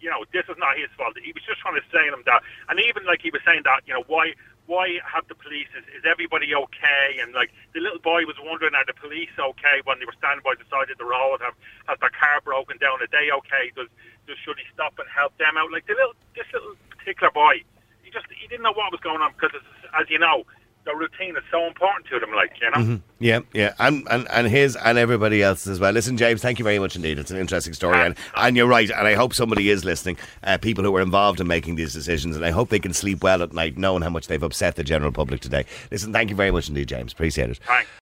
[0.00, 1.16] you know, this is not his fault.
[1.22, 3.62] He was just trying to say to him that, and even like he was saying
[3.64, 4.34] that, you know, why,
[4.68, 5.66] why have the police?
[5.72, 7.18] Is, is everybody okay?
[7.24, 10.44] And like the little boy was wondering, are the police okay when they were standing
[10.44, 11.40] by the side of the road?
[11.40, 11.56] Have
[11.88, 13.00] has their car broken down?
[13.00, 13.72] Are they okay?
[13.72, 13.88] Does,
[14.28, 15.72] does should he stop and help them out?
[15.72, 17.64] Like the little, this little particular boy,
[18.04, 19.56] he just he didn't know what was going on because,
[19.96, 20.44] as you know,
[20.84, 22.32] the routine is so important to them.
[22.34, 22.76] Like you know.
[22.96, 23.02] Mhm.
[23.20, 25.92] Yeah, yeah, and, and and his and everybody else's as well.
[25.92, 27.18] Listen, James, thank you very much indeed.
[27.18, 28.88] It's an interesting story, and, and you're right.
[28.90, 32.36] And I hope somebody is listening, uh, people who are involved in making these decisions,
[32.36, 34.84] and I hope they can sleep well at night, knowing how much they've upset the
[34.84, 35.64] general public today.
[35.90, 37.12] Listen, thank you very much indeed, James.
[37.12, 37.58] Appreciate it.
[37.66, 37.90] Thanks.